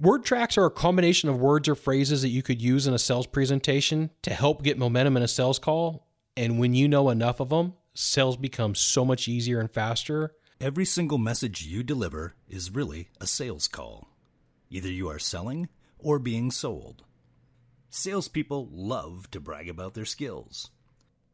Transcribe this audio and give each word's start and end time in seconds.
Word 0.00 0.24
tracks 0.24 0.56
are 0.56 0.66
a 0.66 0.70
combination 0.70 1.28
of 1.28 1.40
words 1.40 1.68
or 1.68 1.74
phrases 1.74 2.22
that 2.22 2.28
you 2.28 2.40
could 2.40 2.62
use 2.62 2.86
in 2.86 2.94
a 2.94 3.00
sales 3.00 3.26
presentation 3.26 4.10
to 4.22 4.32
help 4.32 4.62
get 4.62 4.78
momentum 4.78 5.16
in 5.16 5.24
a 5.24 5.28
sales 5.28 5.58
call. 5.58 6.06
And 6.36 6.60
when 6.60 6.72
you 6.72 6.86
know 6.86 7.10
enough 7.10 7.40
of 7.40 7.48
them, 7.48 7.74
sales 7.94 8.36
becomes 8.36 8.78
so 8.78 9.04
much 9.04 9.26
easier 9.26 9.58
and 9.58 9.68
faster. 9.68 10.36
Every 10.60 10.84
single 10.84 11.18
message 11.18 11.66
you 11.66 11.82
deliver 11.82 12.36
is 12.48 12.70
really 12.70 13.08
a 13.20 13.26
sales 13.26 13.66
call. 13.66 14.06
Either 14.70 14.88
you 14.88 15.08
are 15.08 15.18
selling 15.18 15.68
or 15.98 16.20
being 16.20 16.52
sold. 16.52 17.02
Salespeople 17.90 18.68
love 18.70 19.28
to 19.32 19.40
brag 19.40 19.68
about 19.68 19.94
their 19.94 20.04
skills. 20.04 20.70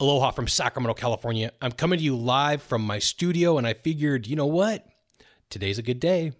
Aloha 0.00 0.30
from 0.30 0.46
Sacramento, 0.46 0.94
California. 0.94 1.50
I'm 1.60 1.72
coming 1.72 1.98
to 1.98 2.04
you 2.04 2.16
live 2.16 2.62
from 2.62 2.82
my 2.82 3.00
studio, 3.00 3.58
and 3.58 3.66
I 3.66 3.74
figured, 3.74 4.28
you 4.28 4.36
know 4.36 4.46
what? 4.46 4.86
Today's 5.50 5.76
a 5.76 5.82
good 5.82 5.98
day. 5.98 6.34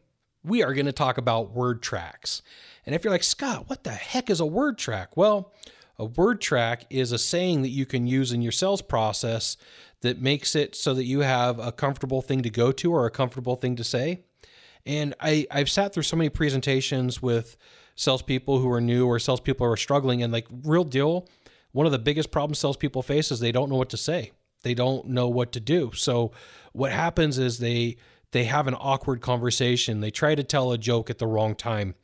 We 0.44 0.62
are 0.62 0.72
going 0.72 0.86
to 0.86 0.92
talk 0.92 1.18
about 1.18 1.50
word 1.50 1.82
tracks. 1.82 2.40
And 2.86 2.94
if 2.94 3.02
you're 3.02 3.10
like, 3.10 3.24
Scott, 3.24 3.68
what 3.68 3.82
the 3.82 3.90
heck 3.90 4.30
is 4.30 4.38
a 4.38 4.46
word 4.46 4.78
track? 4.78 5.16
Well, 5.16 5.52
a 5.98 6.04
word 6.04 6.40
track 6.40 6.84
is 6.88 7.10
a 7.10 7.18
saying 7.18 7.62
that 7.62 7.70
you 7.70 7.84
can 7.84 8.06
use 8.06 8.30
in 8.30 8.42
your 8.42 8.52
sales 8.52 8.80
process 8.80 9.56
that 10.02 10.22
makes 10.22 10.54
it 10.54 10.76
so 10.76 10.94
that 10.94 11.06
you 11.06 11.20
have 11.20 11.58
a 11.58 11.72
comfortable 11.72 12.22
thing 12.22 12.42
to 12.42 12.50
go 12.50 12.70
to 12.70 12.92
or 12.92 13.06
a 13.06 13.10
comfortable 13.10 13.56
thing 13.56 13.74
to 13.74 13.82
say. 13.82 14.20
And 14.86 15.16
I, 15.18 15.48
I've 15.50 15.68
sat 15.68 15.92
through 15.92 16.04
so 16.04 16.16
many 16.16 16.28
presentations 16.28 17.20
with 17.20 17.56
salespeople 17.96 18.60
who 18.60 18.70
are 18.70 18.80
new 18.80 19.08
or 19.08 19.18
salespeople 19.18 19.66
who 19.66 19.72
are 19.72 19.76
struggling, 19.76 20.22
and 20.22 20.32
like, 20.32 20.46
real 20.62 20.84
deal, 20.84 21.26
one 21.72 21.86
of 21.86 21.92
the 21.92 21.98
biggest 21.98 22.30
problems 22.30 22.58
salespeople 22.58 23.02
face 23.02 23.30
is 23.30 23.40
they 23.40 23.52
don't 23.52 23.70
know 23.70 23.76
what 23.76 23.90
to 23.90 23.96
say. 23.96 24.32
They 24.62 24.74
don't 24.74 25.08
know 25.08 25.28
what 25.28 25.52
to 25.52 25.60
do. 25.60 25.92
So 25.94 26.32
what 26.72 26.92
happens 26.92 27.38
is 27.38 27.58
they 27.58 27.96
they 28.32 28.44
have 28.44 28.66
an 28.66 28.74
awkward 28.74 29.20
conversation. 29.20 30.00
They 30.00 30.10
try 30.10 30.34
to 30.34 30.42
tell 30.42 30.72
a 30.72 30.78
joke 30.78 31.08
at 31.08 31.18
the 31.18 31.26
wrong 31.26 31.54
time. 31.54 31.94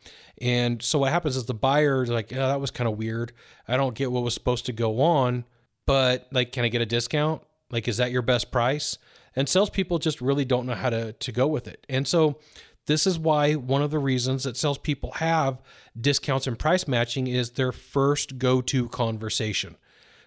And 0.40 0.80
so 0.82 0.98
what 1.00 1.12
happens 1.12 1.36
is 1.36 1.44
the 1.44 1.54
buyer 1.54 2.02
is 2.02 2.08
like, 2.08 2.32
oh, 2.32 2.36
that 2.36 2.60
was 2.60 2.70
kind 2.70 2.88
of 2.88 2.96
weird. 2.96 3.32
I 3.68 3.76
don't 3.76 3.94
get 3.94 4.10
what 4.10 4.22
was 4.22 4.34
supposed 4.34 4.66
to 4.66 4.72
go 4.72 5.02
on, 5.02 5.44
but 5.86 6.26
like, 6.32 6.52
can 6.52 6.64
I 6.64 6.68
get 6.68 6.80
a 6.80 6.86
discount? 6.86 7.42
Like, 7.70 7.88
is 7.88 7.98
that 7.98 8.10
your 8.10 8.22
best 8.22 8.50
price? 8.50 8.98
And 9.36 9.48
salespeople 9.48 9.98
just 9.98 10.20
really 10.20 10.44
don't 10.44 10.66
know 10.66 10.74
how 10.74 10.90
to, 10.90 11.12
to 11.12 11.32
go 11.32 11.46
with 11.46 11.68
it. 11.68 11.84
And 11.88 12.08
so 12.08 12.38
this 12.86 13.06
is 13.06 13.18
why 13.18 13.54
one 13.54 13.82
of 13.82 13.90
the 13.90 13.98
reasons 13.98 14.44
that 14.44 14.56
salespeople 14.56 15.12
have 15.12 15.62
discounts 15.98 16.46
and 16.46 16.58
price 16.58 16.86
matching 16.86 17.26
is 17.26 17.52
their 17.52 17.72
first 17.72 18.38
go 18.38 18.60
to 18.62 18.88
conversation. 18.88 19.76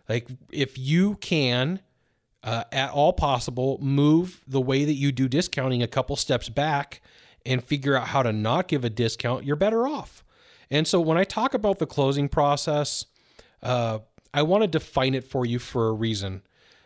Like, 0.09 0.27
if 0.52 0.78
you 0.78 1.16
can, 1.16 1.81
uh, 2.44 2.63
at 2.72 2.91
all 2.91 3.13
possible, 3.13 3.78
move 3.81 4.44
the 4.47 4.61
way 4.61 4.85
that 4.85 4.94
you 4.94 5.11
do 5.11 5.28
discounting 5.28 5.83
a 5.83 5.88
couple 5.88 6.16
steps 6.16 6.50
back 6.50 7.02
and 7.45 7.63
figure 7.63 7.95
out 7.95 8.08
how 8.08 8.23
to 8.23 8.33
not 8.33 8.67
give 8.67 8.83
a 8.83 8.89
discount, 8.89 9.45
you're 9.45 9.55
better 9.55 9.88
off. 9.88 10.23
And 10.69 10.88
so, 10.88 11.00
when 11.00 11.17
I 11.17 11.23
talk 11.23 11.53
about 11.53 11.80
the 11.80 11.85
closing 11.85 12.28
process, 12.30 13.05
uh, 13.61 14.00
I 14.33 14.41
want 14.41 14.63
to 14.63 14.67
define 14.67 15.13
it 15.13 15.23
for 15.23 15.45
you 15.45 15.59
for 15.59 15.89
a 15.89 15.94
reason. 15.94 16.41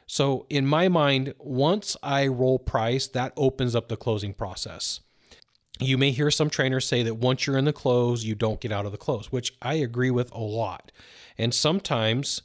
So, 0.06 0.46
in 0.50 0.66
my 0.66 0.90
mind, 0.90 1.34
once 1.40 1.96
I 2.04 2.28
roll 2.28 2.60
price, 2.60 3.08
that 3.08 3.34
opens 3.38 3.76
up 3.76 3.88
the 3.88 3.98
closing 3.98 4.34
process 4.34 5.00
you 5.82 5.98
may 5.98 6.12
hear 6.12 6.32
some 6.32 6.50
trainers 6.50 6.88
say 6.88 7.04
that 7.04 7.16
once 7.16 7.46
you're 7.46 7.58
in 7.58 7.66
the 7.66 7.74
close, 7.74 8.24
you 8.24 8.36
don't 8.36 8.62
get 8.62 8.72
out 8.72 8.86
of 8.86 8.92
the 8.92 8.98
close, 8.98 9.32
which 9.32 9.54
I 9.62 9.76
agree 9.76 10.12
with 10.12 10.32
a 10.32 10.40
lot. 10.40 10.92
And 11.38 11.54
sometimes, 11.54 12.42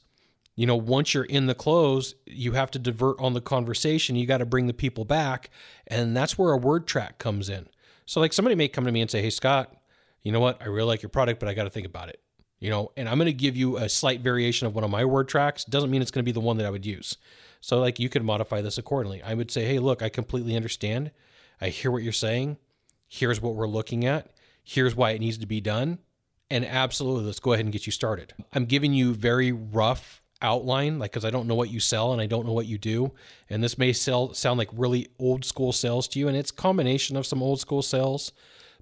you 0.54 0.66
know, 0.66 0.76
once 0.76 1.12
you're 1.12 1.24
in 1.24 1.46
the 1.46 1.54
close, 1.54 2.14
you 2.24 2.52
have 2.52 2.70
to 2.72 2.78
divert 2.78 3.20
on 3.20 3.34
the 3.34 3.40
conversation. 3.40 4.16
You 4.16 4.26
got 4.26 4.38
to 4.38 4.46
bring 4.46 4.66
the 4.66 4.74
people 4.74 5.04
back. 5.04 5.50
And 5.86 6.16
that's 6.16 6.38
where 6.38 6.52
a 6.52 6.56
word 6.56 6.86
track 6.86 7.18
comes 7.18 7.48
in. 7.48 7.68
So, 8.06 8.20
like, 8.20 8.32
somebody 8.32 8.54
may 8.54 8.68
come 8.68 8.84
to 8.86 8.92
me 8.92 9.02
and 9.02 9.10
say, 9.10 9.20
Hey, 9.20 9.30
Scott, 9.30 9.74
you 10.22 10.32
know 10.32 10.40
what? 10.40 10.60
I 10.62 10.66
really 10.66 10.88
like 10.88 11.02
your 11.02 11.10
product, 11.10 11.40
but 11.40 11.48
I 11.48 11.54
got 11.54 11.64
to 11.64 11.70
think 11.70 11.86
about 11.86 12.08
it. 12.08 12.20
You 12.58 12.70
know, 12.70 12.92
and 12.96 13.08
I'm 13.08 13.18
going 13.18 13.26
to 13.26 13.32
give 13.34 13.56
you 13.56 13.76
a 13.76 13.88
slight 13.88 14.20
variation 14.20 14.66
of 14.66 14.74
one 14.74 14.82
of 14.82 14.90
my 14.90 15.04
word 15.04 15.28
tracks. 15.28 15.64
Doesn't 15.64 15.90
mean 15.90 16.00
it's 16.00 16.10
going 16.10 16.24
to 16.24 16.28
be 16.28 16.32
the 16.32 16.40
one 16.40 16.56
that 16.56 16.66
I 16.66 16.70
would 16.70 16.86
use. 16.86 17.18
So, 17.60 17.78
like, 17.78 17.98
you 17.98 18.08
could 18.08 18.24
modify 18.24 18.60
this 18.60 18.78
accordingly. 18.78 19.22
I 19.22 19.34
would 19.34 19.50
say, 19.50 19.66
Hey, 19.66 19.78
look, 19.78 20.02
I 20.02 20.08
completely 20.08 20.56
understand. 20.56 21.10
I 21.60 21.68
hear 21.68 21.90
what 21.90 22.02
you're 22.02 22.12
saying 22.12 22.58
here's 23.08 23.40
what 23.40 23.54
we're 23.54 23.66
looking 23.66 24.04
at, 24.04 24.30
here's 24.62 24.94
why 24.94 25.10
it 25.10 25.20
needs 25.20 25.38
to 25.38 25.46
be 25.46 25.60
done, 25.60 25.98
and 26.50 26.64
absolutely 26.64 27.24
let's 27.24 27.40
go 27.40 27.52
ahead 27.52 27.64
and 27.64 27.72
get 27.72 27.86
you 27.86 27.92
started. 27.92 28.34
I'm 28.52 28.66
giving 28.66 28.92
you 28.92 29.14
very 29.14 29.52
rough 29.52 30.22
outline 30.42 30.98
like 30.98 31.10
because 31.12 31.24
I 31.24 31.30
don't 31.30 31.46
know 31.46 31.54
what 31.54 31.70
you 31.70 31.80
sell 31.80 32.12
and 32.12 32.20
I 32.20 32.26
don't 32.26 32.44
know 32.44 32.52
what 32.52 32.66
you 32.66 32.76
do 32.76 33.12
and 33.48 33.64
this 33.64 33.78
may 33.78 33.94
sell 33.94 34.34
sound 34.34 34.58
like 34.58 34.68
really 34.70 35.08
old 35.18 35.46
school 35.46 35.72
sales 35.72 36.06
to 36.08 36.18
you 36.18 36.28
and 36.28 36.36
it's 36.36 36.50
combination 36.50 37.16
of 37.16 37.24
some 37.24 37.42
old 37.42 37.58
school 37.58 37.80
sales 37.80 38.32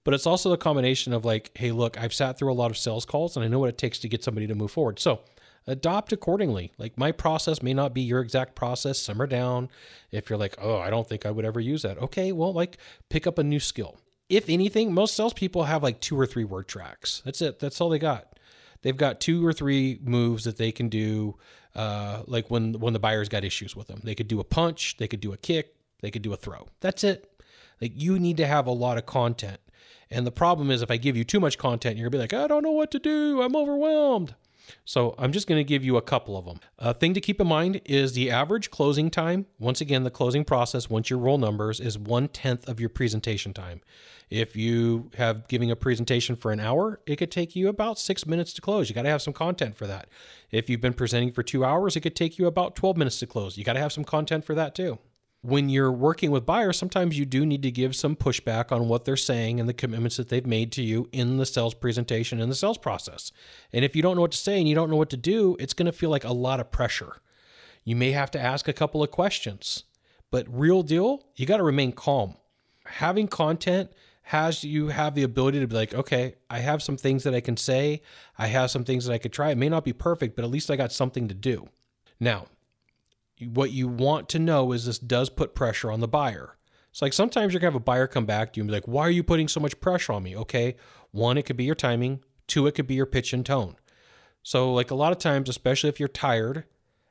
but 0.03 0.15
it's 0.15 0.27
also 0.27 0.51
the 0.51 0.56
combination 0.56 1.12
of 1.12 1.25
like 1.25 1.53
hey 1.55 1.71
look 1.71 1.97
I've 1.97 2.12
sat 2.12 2.37
through 2.37 2.53
a 2.53 2.55
lot 2.55 2.73
of 2.73 2.77
sales 2.77 3.05
calls 3.05 3.37
and 3.37 3.45
I 3.45 3.49
know 3.49 3.61
what 3.61 3.69
it 3.69 3.79
takes 3.79 4.01
to 4.01 4.09
get 4.09 4.25
somebody 4.25 4.49
to 4.49 4.55
move 4.56 4.73
forward 4.73 4.99
so 4.99 5.21
adopt 5.67 6.12
accordingly. 6.12 6.73
Like 6.79 6.99
my 6.99 7.12
process 7.12 7.62
may 7.62 7.75
not 7.75 7.95
be 7.95 8.03
your 8.03 8.21
exact 8.21 8.55
process. 8.55 8.99
Simmer 8.99 9.27
down. 9.27 9.71
If 10.11 10.29
you're 10.29 10.39
like, 10.39 10.56
oh, 10.61 10.79
I 10.79 10.91
don't 10.91 11.09
think 11.09 11.27
I 11.27 11.31
would 11.31 11.45
ever 11.45 11.61
use 11.61 11.83
that. 11.83 11.99
Okay, 11.99 12.33
well, 12.33 12.53
like 12.53 12.79
pick 13.09 13.27
up 13.27 13.39
a 13.39 13.45
new 13.45 13.61
skill 13.61 13.99
if 14.37 14.49
anything, 14.49 14.93
most 14.93 15.15
salespeople 15.15 15.65
have 15.65 15.83
like 15.83 16.00
two 16.00 16.19
or 16.19 16.27
three 16.27 16.45
word 16.45 16.69
tracks. 16.69 17.22
That's 17.25 17.43
it. 17.43 17.59
That's 17.59 17.81
all 17.81 17.89
they 17.89 17.99
got. 17.99 18.39
They've 18.83 18.97
got 18.97 19.21
two 19.21 19.45
or 19.45 19.53
three 19.53 19.99
moves 20.03 20.45
that 20.45 20.59
they 20.59 20.72
can 20.72 20.89
do. 20.89 21.37
Uh, 21.75 22.22
like 22.27 22.50
when 22.50 22.75
when 22.75 22.93
the 22.93 22.99
buyer's 22.99 23.28
got 23.28 23.44
issues 23.44 23.75
with 23.75 23.89
them, 23.89 24.00
they 24.05 24.15
could 24.15 24.28
do 24.28 24.41
a 24.41 24.44
punch, 24.44 24.97
they 24.99 25.09
could 25.09 25.21
do 25.21 25.33
a 25.33 25.37
kick, 25.37 25.75
they 26.03 26.11
could 26.11 26.23
do 26.23 26.33
a 26.33 26.37
throw. 26.37 26.69
That's 26.81 27.03
it. 27.03 27.31
Like 27.81 27.93
you 27.94 28.19
need 28.19 28.37
to 28.37 28.47
have 28.47 28.67
a 28.67 28.73
lot 28.73 28.99
of 28.99 29.06
content. 29.06 29.59
And 30.11 30.27
the 30.27 30.31
problem 30.31 30.71
is 30.71 30.83
if 30.83 30.91
I 30.91 30.97
give 30.97 31.17
you 31.17 31.25
too 31.25 31.41
much 31.41 31.59
content, 31.59 31.97
you're 31.97 32.09
gonna 32.09 32.19
be 32.19 32.19
like, 32.19 32.33
I 32.33 32.47
don't 32.47 32.62
know 32.62 32.73
what 32.73 32.91
to 32.93 32.99
do. 32.99 33.43
I'm 33.43 33.56
overwhelmed. 33.56 34.34
So 34.84 35.14
I'm 35.19 35.32
just 35.32 35.47
going 35.47 35.58
to 35.58 35.64
give 35.64 35.84
you 35.84 35.97
a 35.97 36.02
couple 36.02 36.36
of 36.36 36.44
them. 36.44 36.60
A 36.78 36.94
thing 36.94 37.14
to 37.14 37.20
keep 37.20 37.41
in 37.41 37.47
mind 37.47 37.80
is 37.84 38.12
the 38.12 38.30
average 38.30 38.70
closing 38.70 39.10
time. 39.10 39.47
Once 39.58 39.80
again, 39.80 40.04
the 40.04 40.10
closing 40.10 40.44
process, 40.44 40.91
once 40.91 41.10
your 41.10 41.19
roll 41.19 41.38
numbers, 41.38 41.80
is 41.80 41.98
one 41.98 42.28
tenth 42.28 42.69
of 42.69 42.80
your 42.80 42.88
presentation 42.88 43.52
time. 43.52 43.80
If 44.30 44.56
you 44.56 45.10
have 45.16 45.47
giving 45.48 45.70
a 45.70 45.76
presentation 45.76 46.34
for 46.34 46.50
an 46.50 46.60
hour, 46.60 47.00
it 47.06 47.16
could 47.16 47.30
take 47.30 47.54
you 47.54 47.69
about 47.69 47.98
six 47.98 48.26
minutes 48.26 48.52
to 48.54 48.60
close. 48.60 48.88
You 48.88 48.94
got 48.94 49.02
to 49.02 49.10
have 49.10 49.22
some 49.22 49.34
content 49.34 49.76
for 49.76 49.86
that. 49.86 50.08
If 50.50 50.69
you've 50.69 50.81
been 50.81 50.94
presenting 50.94 51.32
for 51.32 51.42
two 51.42 51.64
hours, 51.64 51.94
it 51.94 52.00
could 52.00 52.16
take 52.16 52.38
you 52.38 52.46
about 52.46 52.75
12 52.75 52.96
minutes 52.96 53.19
to 53.20 53.26
close. 53.26 53.56
You 53.56 53.64
got 53.64 53.75
to 53.75 53.81
have 53.81 53.92
some 53.92 54.04
content 54.04 54.44
for 54.44 54.54
that 54.54 54.75
too 54.75 54.98
when 55.44 55.69
you're 55.69 55.93
working 55.93 56.31
with 56.31 56.47
buyers, 56.47 56.78
sometimes 56.78 57.19
you 57.19 57.27
do 57.27 57.44
need 57.44 57.62
to 57.62 57.71
give 57.71 57.94
some 57.94 58.16
pushback 58.16 58.72
on 58.72 58.88
what 58.88 59.05
they're 59.05 59.15
saying 59.15 59.60
and 59.60 59.69
the 59.69 59.75
commitments 59.75 60.16
that 60.16 60.31
they've 60.31 60.47
made 60.47 60.72
to 60.72 60.82
you 60.82 61.06
in 61.12 61.37
the 61.37 61.44
sales 61.44 61.75
presentation 61.75 62.41
and 62.41 62.50
the 62.50 62.56
sales 62.56 62.78
process. 62.78 63.31
And 63.71 63.84
if 63.84 63.94
you 63.94 64.00
don't 64.00 64.16
know 64.16 64.22
what 64.22 64.32
to 64.32 64.38
say 64.38 64.59
and 64.59 64.66
you 64.66 64.75
don't 64.75 64.88
know 64.88 64.97
what 64.97 65.10
to 65.10 65.19
do, 65.19 65.55
it's 65.60 65.75
going 65.75 65.84
to 65.84 65.93
feel 65.93 66.09
like 66.09 66.25
a 66.25 66.32
lot 66.32 66.60
of 66.60 66.71
pressure. 66.71 67.21
You 67.84 67.94
may 67.94 68.12
have 68.12 68.31
to 68.31 68.41
ask 68.41 68.69
a 68.69 68.72
couple 68.72 69.03
of 69.03 69.10
questions, 69.10 69.84
but 70.31 70.47
real 70.49 70.82
deal, 70.82 71.27
you 71.37 71.44
got 71.44 71.59
to 71.59 71.62
remain 71.62 71.93
calm. 71.93 72.37
Having 72.87 73.28
content 73.28 73.91
has 74.22 74.65
you 74.65 74.88
have 74.88 75.15
the 75.15 75.25
ability 75.25 75.61
to 75.61 75.66
be 75.66 75.75
like, 75.75 75.93
okay, 75.93 76.37
I 76.49 76.61
have 76.61 76.82
some 76.82 76.97
things 76.97 77.22
that 77.25 77.34
I 77.34 77.41
can 77.41 77.59
say, 77.59 78.00
I 78.38 78.46
have 78.46 78.70
some 78.70 78.85
things 78.85 79.05
that 79.05 79.12
I 79.12 79.19
could 79.19 79.35
try. 79.35 79.50
It 79.50 79.58
may 79.58 79.69
not 79.69 79.85
be 79.85 79.93
perfect, 79.93 80.37
but 80.37 80.44
at 80.46 80.50
least 80.50 80.70
I 80.70 80.76
got 80.76 80.91
something 80.91 81.29
to 81.29 81.35
do. 81.35 81.69
Now, 82.19 82.46
what 83.40 83.72
you 83.72 83.88
want 83.88 84.28
to 84.31 84.38
know 84.38 84.72
is 84.72 84.86
this 84.86 84.98
does 84.98 85.31
put 85.31 85.54
pressure 85.54 85.90
on 85.90 86.00
the 86.00 86.08
buyer. 86.08 86.56
It's 86.90 87.02
like 87.02 87.12
sometimes 87.12 87.52
you're 87.52 87.60
gonna 87.60 87.72
have 87.72 87.81
a 87.81 87.84
buyer 87.84 88.06
come 88.06 88.26
back 88.26 88.52
to 88.52 88.58
you 88.58 88.62
and 88.62 88.69
be 88.69 88.75
like, 88.75 88.86
"Why 88.86 89.02
are 89.02 89.10
you 89.10 89.25
putting 89.25 89.48
so 89.48 89.60
much 89.60 89.81
pressure 89.81 90.12
on 90.12 90.22
me?" 90.22 90.36
Okay, 90.36 90.76
one, 91.10 91.36
it 91.36 91.42
could 91.42 91.56
be 91.56 91.64
your 91.64 91.75
timing. 91.75 92.22
Two, 92.46 92.66
it 92.66 92.72
could 92.72 92.86
be 92.86 92.94
your 92.94 93.06
pitch 93.06 93.32
and 93.32 93.44
tone. 93.44 93.76
So, 94.42 94.72
like 94.72 94.90
a 94.90 94.94
lot 94.94 95.10
of 95.10 95.19
times, 95.19 95.48
especially 95.48 95.88
if 95.88 95.98
you're 95.98 96.08
tired, 96.08 96.64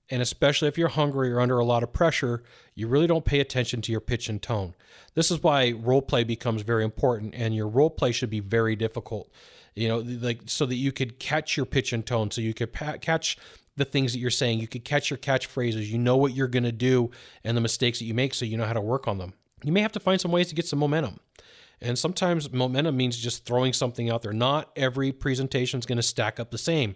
and 0.09 0.21
especially 0.21 0.67
if 0.67 0.77
you're 0.77 0.89
hungry 0.89 1.31
or 1.31 1.39
under 1.39 1.57
a 1.57 1.65
lot 1.65 1.83
of 1.83 1.91
pressure, 1.91 2.43
you 2.75 2.87
really 2.87 3.07
don't 3.07 3.25
pay 3.25 3.39
attention 3.39 3.81
to 3.81 3.91
your 3.91 4.01
pitch 4.01 4.29
and 4.29 4.41
tone. 4.41 4.75
This 5.15 5.31
is 5.31 5.41
why 5.41 5.71
role 5.71 6.01
play 6.01 6.23
becomes 6.23 6.61
very 6.61 6.83
important, 6.83 7.33
and 7.35 7.55
your 7.55 7.67
role 7.67 7.89
play 7.89 8.11
should 8.11 8.29
be 8.29 8.39
very 8.39 8.75
difficult. 8.75 9.31
You 9.75 9.87
know, 9.87 9.97
like 9.97 10.41
so 10.45 10.65
that 10.67 10.75
you 10.75 10.91
could 10.91 11.19
catch 11.19 11.57
your 11.57 11.65
pitch 11.65 11.93
and 11.93 12.05
tone, 12.05 12.29
so 12.31 12.41
you 12.41 12.53
could 12.53 12.71
pa- 12.71 12.97
catch 12.97 13.37
the 13.75 13.85
things 13.85 14.13
that 14.13 14.19
you're 14.19 14.29
saying. 14.29 14.59
You 14.59 14.67
could 14.67 14.85
catch 14.85 15.09
your 15.09 15.17
catchphrases. 15.17 15.87
You 15.87 15.97
know 15.97 16.17
what 16.17 16.33
you're 16.33 16.47
going 16.47 16.63
to 16.63 16.71
do 16.71 17.11
and 17.43 17.57
the 17.57 17.61
mistakes 17.61 17.99
that 17.99 18.05
you 18.05 18.13
make 18.13 18.33
so 18.33 18.45
you 18.45 18.57
know 18.57 18.65
how 18.65 18.73
to 18.73 18.81
work 18.81 19.07
on 19.07 19.17
them. 19.17 19.33
You 19.63 19.71
may 19.71 19.81
have 19.81 19.91
to 19.93 19.99
find 19.99 20.19
some 20.19 20.31
ways 20.31 20.49
to 20.49 20.55
get 20.55 20.67
some 20.67 20.79
momentum. 20.79 21.19
And 21.81 21.99
sometimes 21.99 22.51
momentum 22.51 22.95
means 22.95 23.17
just 23.17 23.45
throwing 23.45 23.73
something 23.73 24.09
out 24.09 24.21
there. 24.21 24.33
Not 24.33 24.71
every 24.75 25.11
presentation 25.11 25.79
is 25.79 25.85
going 25.85 25.97
to 25.97 26.03
stack 26.03 26.39
up 26.39 26.51
the 26.51 26.57
same. 26.57 26.95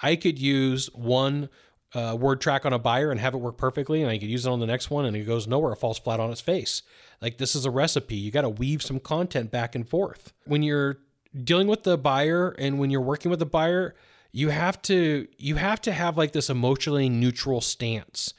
I 0.00 0.16
could 0.16 0.38
use 0.38 0.86
one 0.94 1.48
uh, 1.94 2.16
word 2.18 2.40
track 2.40 2.66
on 2.66 2.72
a 2.72 2.78
buyer 2.78 3.10
and 3.10 3.18
have 3.18 3.34
it 3.34 3.38
work 3.38 3.56
perfectly, 3.56 4.02
and 4.02 4.10
I 4.10 4.18
could 4.18 4.28
use 4.28 4.46
it 4.46 4.50
on 4.50 4.60
the 4.60 4.66
next 4.66 4.90
one 4.90 5.06
and 5.06 5.16
it 5.16 5.24
goes 5.24 5.46
nowhere, 5.46 5.72
it 5.72 5.76
falls 5.76 5.98
flat 5.98 6.20
on 6.20 6.30
its 6.30 6.40
face. 6.40 6.82
Like 7.20 7.38
this 7.38 7.56
is 7.56 7.64
a 7.64 7.70
recipe. 7.70 8.16
You 8.16 8.30
got 8.30 8.42
to 8.42 8.48
weave 8.48 8.82
some 8.82 9.00
content 9.00 9.50
back 9.50 9.74
and 9.74 9.88
forth. 9.88 10.32
When 10.44 10.62
you're 10.62 10.98
dealing 11.44 11.66
with 11.66 11.84
the 11.84 11.98
buyer 11.98 12.50
and 12.58 12.78
when 12.78 12.90
you're 12.90 13.00
working 13.00 13.30
with 13.30 13.40
the 13.40 13.46
buyer, 13.46 13.94
you 14.32 14.50
have 14.50 14.80
to 14.82 15.26
you 15.38 15.56
have 15.56 15.80
to 15.82 15.92
have 15.92 16.16
like 16.16 16.32
this 16.32 16.50
emotionally 16.50 17.08
neutral 17.08 17.60
stance. 17.60 18.34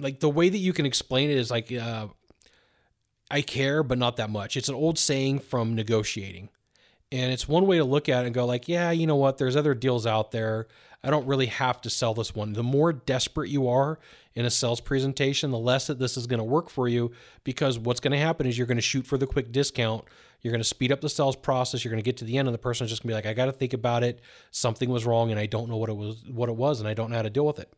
Like 0.00 0.20
the 0.20 0.28
way 0.28 0.48
that 0.48 0.58
you 0.58 0.72
can 0.72 0.86
explain 0.86 1.30
it 1.30 1.36
is 1.36 1.50
like 1.50 1.72
uh, 1.72 2.08
I 3.30 3.42
care, 3.42 3.82
but 3.82 3.98
not 3.98 4.16
that 4.16 4.30
much. 4.30 4.56
It's 4.56 4.68
an 4.68 4.74
old 4.74 4.98
saying 4.98 5.40
from 5.40 5.74
negotiating. 5.74 6.50
And 7.10 7.32
it's 7.32 7.48
one 7.48 7.66
way 7.66 7.78
to 7.78 7.84
look 7.84 8.08
at 8.08 8.24
it 8.24 8.26
and 8.26 8.34
go 8.34 8.44
like, 8.44 8.68
yeah, 8.68 8.90
you 8.90 9.06
know 9.06 9.16
what? 9.16 9.38
There's 9.38 9.56
other 9.56 9.74
deals 9.74 10.06
out 10.06 10.30
there. 10.30 10.66
I 11.02 11.10
don't 11.10 11.26
really 11.26 11.46
have 11.46 11.80
to 11.82 11.90
sell 11.90 12.12
this 12.12 12.34
one. 12.34 12.52
The 12.52 12.62
more 12.62 12.92
desperate 12.92 13.50
you 13.50 13.68
are 13.68 13.98
in 14.34 14.44
a 14.44 14.50
sales 14.50 14.80
presentation, 14.80 15.50
the 15.50 15.58
less 15.58 15.86
that 15.86 15.98
this 15.98 16.16
is 16.16 16.26
going 16.26 16.38
to 16.38 16.44
work 16.44 16.68
for 16.68 16.88
you 16.88 17.12
because 17.44 17.78
what's 17.78 18.00
going 18.00 18.12
to 18.12 18.18
happen 18.18 18.46
is 18.46 18.58
you're 18.58 18.66
going 18.66 18.76
to 18.76 18.82
shoot 18.82 19.06
for 19.06 19.16
the 19.16 19.26
quick 19.26 19.52
discount. 19.52 20.04
You're 20.40 20.52
going 20.52 20.60
to 20.60 20.68
speed 20.68 20.92
up 20.92 21.00
the 21.00 21.08
sales 21.08 21.36
process. 21.36 21.84
You're 21.84 21.90
going 21.90 22.02
to 22.02 22.08
get 22.08 22.16
to 22.18 22.24
the 22.24 22.38
end 22.38 22.48
and 22.48 22.54
the 22.54 22.58
person 22.58 22.84
is 22.84 22.90
just 22.90 23.02
going 23.02 23.08
to 23.08 23.12
be 23.12 23.16
like, 23.16 23.26
I 23.26 23.34
got 23.34 23.46
to 23.46 23.52
think 23.52 23.72
about 23.72 24.04
it. 24.04 24.20
Something 24.50 24.88
was 24.88 25.04
wrong 25.04 25.30
and 25.30 25.40
I 25.40 25.46
don't 25.46 25.68
know 25.68 25.76
what 25.76 25.88
it 25.88 25.96
was 25.96 26.24
what 26.28 26.48
it 26.48 26.56
was 26.56 26.80
and 26.80 26.88
I 26.88 26.94
don't 26.94 27.10
know 27.10 27.16
how 27.16 27.22
to 27.22 27.30
deal 27.30 27.46
with 27.46 27.58
it. 27.58 27.72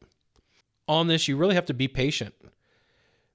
On 0.87 1.07
this, 1.07 1.29
you 1.29 1.37
really 1.37 1.55
have 1.55 1.67
to 1.67 1.75
be 1.75 1.89
patient 1.89 2.35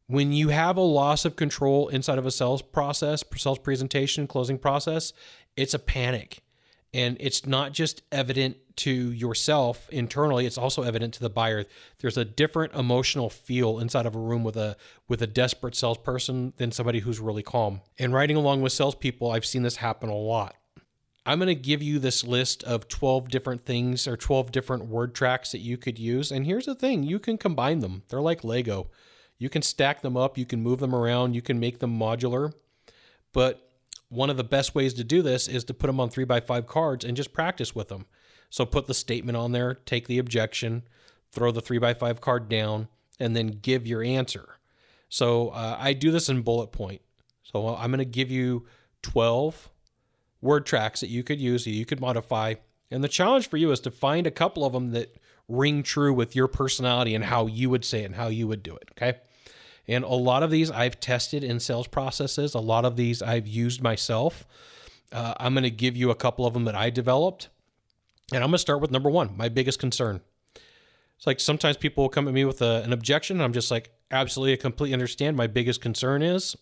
when 0.07 0.31
you 0.31 0.49
have 0.49 0.77
a 0.77 0.81
loss 0.81 1.25
of 1.25 1.35
control 1.35 1.87
inside 1.87 2.17
of 2.17 2.25
a 2.25 2.31
sales 2.31 2.61
process, 2.61 3.23
sales 3.35 3.59
presentation, 3.59 4.27
closing 4.27 4.57
process, 4.57 5.13
it's 5.55 5.73
a 5.73 5.79
panic. 5.79 6.41
And 6.95 7.17
it's 7.19 7.45
not 7.45 7.73
just 7.73 8.03
evident 8.09 8.55
to 8.77 8.89
yourself 8.89 9.89
internally, 9.89 10.45
it's 10.45 10.57
also 10.57 10.83
evident 10.83 11.13
to 11.15 11.19
the 11.19 11.29
buyer. 11.29 11.65
There's 11.99 12.15
a 12.15 12.23
different 12.23 12.73
emotional 12.73 13.29
feel 13.29 13.79
inside 13.79 14.05
of 14.05 14.15
a 14.15 14.19
room 14.19 14.45
with 14.45 14.55
a 14.55 14.77
with 15.09 15.21
a 15.21 15.27
desperate 15.27 15.75
salesperson 15.75 16.53
than 16.55 16.71
somebody 16.71 16.99
who's 16.99 17.19
really 17.19 17.43
calm. 17.43 17.81
And 17.99 18.13
riding 18.13 18.37
along 18.37 18.61
with 18.61 18.71
salespeople, 18.71 19.29
I've 19.29 19.45
seen 19.45 19.63
this 19.63 19.75
happen 19.75 20.09
a 20.09 20.15
lot. 20.15 20.55
I'm 21.25 21.37
going 21.37 21.47
to 21.47 21.55
give 21.55 21.83
you 21.83 21.99
this 21.99 22.23
list 22.23 22.63
of 22.63 22.87
12 22.87 23.27
different 23.27 23.65
things 23.65 24.07
or 24.07 24.15
12 24.15 24.53
different 24.53 24.85
word 24.85 25.13
tracks 25.13 25.51
that 25.51 25.59
you 25.59 25.75
could 25.75 25.99
use. 25.99 26.31
And 26.31 26.45
here's 26.45 26.65
the 26.65 26.75
thing 26.75 27.03
you 27.03 27.19
can 27.19 27.37
combine 27.37 27.79
them, 27.79 28.03
they're 28.07 28.21
like 28.21 28.45
Lego. 28.45 28.89
You 29.37 29.49
can 29.49 29.61
stack 29.61 30.01
them 30.01 30.15
up, 30.15 30.37
you 30.37 30.45
can 30.45 30.63
move 30.63 30.79
them 30.79 30.95
around, 30.95 31.33
you 31.33 31.41
can 31.41 31.59
make 31.59 31.79
them 31.79 31.99
modular. 31.99 32.53
But 33.33 33.64
one 34.09 34.29
of 34.29 34.37
the 34.37 34.43
best 34.43 34.75
ways 34.75 34.93
to 34.95 35.03
do 35.03 35.21
this 35.21 35.47
is 35.47 35.63
to 35.65 35.73
put 35.73 35.87
them 35.87 35.99
on 35.99 36.09
three 36.09 36.25
by 36.25 36.39
five 36.39 36.67
cards 36.67 37.03
and 37.03 37.17
just 37.17 37.33
practice 37.33 37.75
with 37.75 37.89
them. 37.89 38.05
So 38.49 38.65
put 38.65 38.87
the 38.87 38.93
statement 38.93 39.37
on 39.37 39.51
there, 39.51 39.73
take 39.73 40.07
the 40.07 40.19
objection, 40.19 40.83
throw 41.31 41.51
the 41.51 41.61
three 41.61 41.79
by 41.79 41.93
five 41.93 42.21
card 42.21 42.47
down, 42.47 42.87
and 43.19 43.35
then 43.35 43.59
give 43.61 43.87
your 43.87 44.03
answer. 44.03 44.57
So 45.09 45.49
uh, 45.49 45.77
I 45.79 45.93
do 45.93 46.11
this 46.11 46.29
in 46.29 46.41
bullet 46.41 46.71
point. 46.71 47.01
So 47.43 47.75
I'm 47.75 47.91
going 47.91 47.99
to 47.99 48.05
give 48.05 48.31
you 48.31 48.65
12 49.01 49.69
word 50.41 50.65
tracks 50.65 50.99
that 50.99 51.09
you 51.09 51.23
could 51.23 51.39
use, 51.39 51.65
that 51.65 51.71
you 51.71 51.85
could 51.85 51.99
modify. 51.99 52.55
And 52.91 53.03
the 53.03 53.09
challenge 53.09 53.49
for 53.49 53.57
you 53.57 53.71
is 53.71 53.79
to 53.81 53.91
find 53.91 54.27
a 54.27 54.31
couple 54.31 54.65
of 54.65 54.73
them 54.73 54.91
that 54.91 55.15
ring 55.47 55.83
true 55.83 56.13
with 56.13 56.35
your 56.35 56.47
personality 56.47 57.13
and 57.13 57.25
how 57.25 57.47
you 57.47 57.69
would 57.69 57.85
say 57.85 58.01
it 58.01 58.05
and 58.05 58.15
how 58.15 58.27
you 58.27 58.47
would 58.47 58.63
do 58.63 58.75
it. 58.75 58.89
Okay. 58.91 59.19
And 59.87 60.03
a 60.03 60.09
lot 60.09 60.43
of 60.43 60.51
these 60.51 60.71
I've 60.71 60.99
tested 60.99 61.43
in 61.43 61.59
sales 61.59 61.87
processes, 61.87 62.53
a 62.53 62.59
lot 62.59 62.85
of 62.85 62.95
these 62.95 63.21
I've 63.21 63.47
used 63.47 63.81
myself. 63.81 64.45
Uh, 65.11 65.33
I'm 65.39 65.53
going 65.53 65.63
to 65.63 65.71
give 65.71 65.95
you 65.95 66.09
a 66.09 66.15
couple 66.15 66.45
of 66.45 66.53
them 66.53 66.65
that 66.65 66.75
I 66.75 66.89
developed. 66.89 67.49
And 68.33 68.43
I'm 68.43 68.49
going 68.49 68.53
to 68.53 68.59
start 68.59 68.81
with 68.81 68.91
number 68.91 69.09
one, 69.09 69.37
my 69.37 69.49
biggest 69.49 69.79
concern. 69.79 70.21
It's 71.17 71.27
like 71.27 71.39
sometimes 71.39 71.77
people 71.77 72.03
will 72.03 72.09
come 72.09 72.27
at 72.27 72.33
me 72.33 72.43
with 72.43 72.61
a, 72.61 72.81
an 72.83 72.91
objection. 72.91 73.39
I'm 73.39 73.53
just 73.53 73.69
like, 73.69 73.91
absolutely, 74.09 74.53
I 74.53 74.57
completely 74.57 74.93
understand. 74.93 75.37
My 75.37 75.47
biggest 75.47 75.79
concern 75.79 76.21
is, 76.23 76.55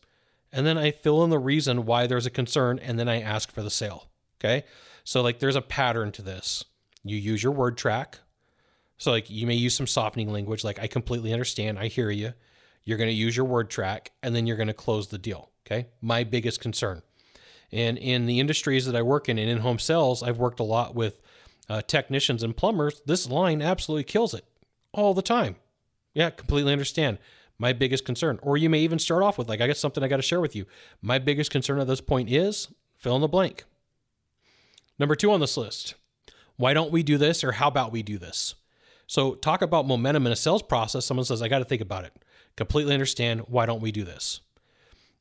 and 0.52 0.66
then 0.66 0.78
I 0.78 0.92
fill 0.92 1.24
in 1.24 1.30
the 1.30 1.40
reason 1.40 1.86
why 1.86 2.06
there's 2.06 2.26
a 2.26 2.30
concern, 2.30 2.80
and 2.80 3.00
then 3.00 3.08
I 3.08 3.22
ask 3.22 3.52
for 3.52 3.64
the 3.64 3.72
sale. 3.72 4.10
Okay. 4.40 4.66
So, 5.06 5.22
like, 5.22 5.40
there's 5.40 5.56
a 5.56 5.62
pattern 5.62 6.12
to 6.14 6.22
this. 6.22 6.66
You 7.04 7.18
use 7.18 7.42
your 7.42 7.52
word 7.54 7.78
track, 7.78 8.19
so 8.98 9.12
like 9.12 9.30
you 9.30 9.46
may 9.46 9.56
use 9.56 9.76
some 9.76 9.88
softening 9.88 10.31
language 10.31 10.64
like 10.64 10.80
I 10.80 10.88
completely 10.88 11.34
understand, 11.34 11.78
I 11.78 11.88
hear 11.88 12.10
you. 12.10 12.34
You're 12.85 12.97
going 12.97 13.09
to 13.09 13.15
use 13.15 13.35
your 13.35 13.45
word 13.45 13.69
track 13.69 14.12
and 14.21 14.35
then 14.35 14.45
you're 14.45 14.57
going 14.57 14.68
to 14.68 14.74
close 14.74 15.07
the 15.07 15.18
deal, 15.18 15.50
okay? 15.65 15.88
My 16.01 16.24
biggest 16.24 16.59
concern. 16.59 17.01
And 17.71 17.97
in 17.97 18.25
the 18.25 18.39
industries 18.39 18.85
that 18.85 18.95
I 18.95 19.01
work 19.01 19.27
in 19.30 19.38
and 19.38 19.50
in 19.50 19.59
home 19.59 19.80
sales, 19.80 20.21
I've 20.21 20.38
worked 20.38 20.59
a 20.59 20.63
lot 20.63 20.94
with 20.94 21.21
uh, 21.69 21.81
technicians 21.81 22.44
and 22.44 22.56
plumbers. 22.56 23.01
This 23.06 23.27
line 23.27 23.62
absolutely 23.62 24.03
kills 24.03 24.33
it 24.33 24.45
all 24.91 25.13
the 25.13 25.21
time. 25.21 25.56
Yeah, 26.13 26.30
completely 26.30 26.71
understand. 26.71 27.18
My 27.57 27.74
biggest 27.74 28.06
concern. 28.06 28.39
Or 28.44 28.57
you 28.57 28.69
may 28.69 28.80
even 28.80 29.00
start 29.00 29.24
off 29.24 29.38
with, 29.38 29.50
like, 29.50 29.62
I 29.62 29.68
got 29.68 29.77
something 29.77 30.03
I 30.03 30.07
got 30.07 30.18
to 30.18 30.21
share 30.21 30.41
with 30.41 30.56
you. 30.56 30.65
My 31.01 31.18
biggest 31.18 31.50
concern 31.50 31.80
at 31.80 31.88
this 31.88 32.01
point 32.01 32.30
is 32.30 32.68
fill 32.97 33.15
in 33.15 33.21
the 33.21 33.27
blank. 33.27 33.65
Number 35.00 35.15
two 35.15 35.31
on 35.31 35.39
this 35.39 35.57
list 35.57 35.95
why 36.56 36.74
don't 36.74 36.91
we 36.91 37.01
do 37.01 37.18
this 37.18 37.44
or 37.44 37.53
how 37.53 37.68
about 37.68 37.91
we 37.91 38.03
do 38.03 38.19
this? 38.19 38.56
So, 39.07 39.33
talk 39.35 39.62
about 39.62 39.88
momentum 39.88 40.25
in 40.25 40.31
a 40.31 40.35
sales 40.35 40.62
process. 40.62 41.06
Someone 41.06 41.25
says, 41.25 41.41
I 41.41 41.47
got 41.47 41.59
to 41.59 41.65
think 41.65 41.81
about 41.81 42.06
it. 42.06 42.13
Completely 42.56 42.94
understand. 42.94 43.42
Why 43.48 43.66
don't 43.66 43.82
we 43.82 43.92
do 43.92 44.04
this? 44.04 44.42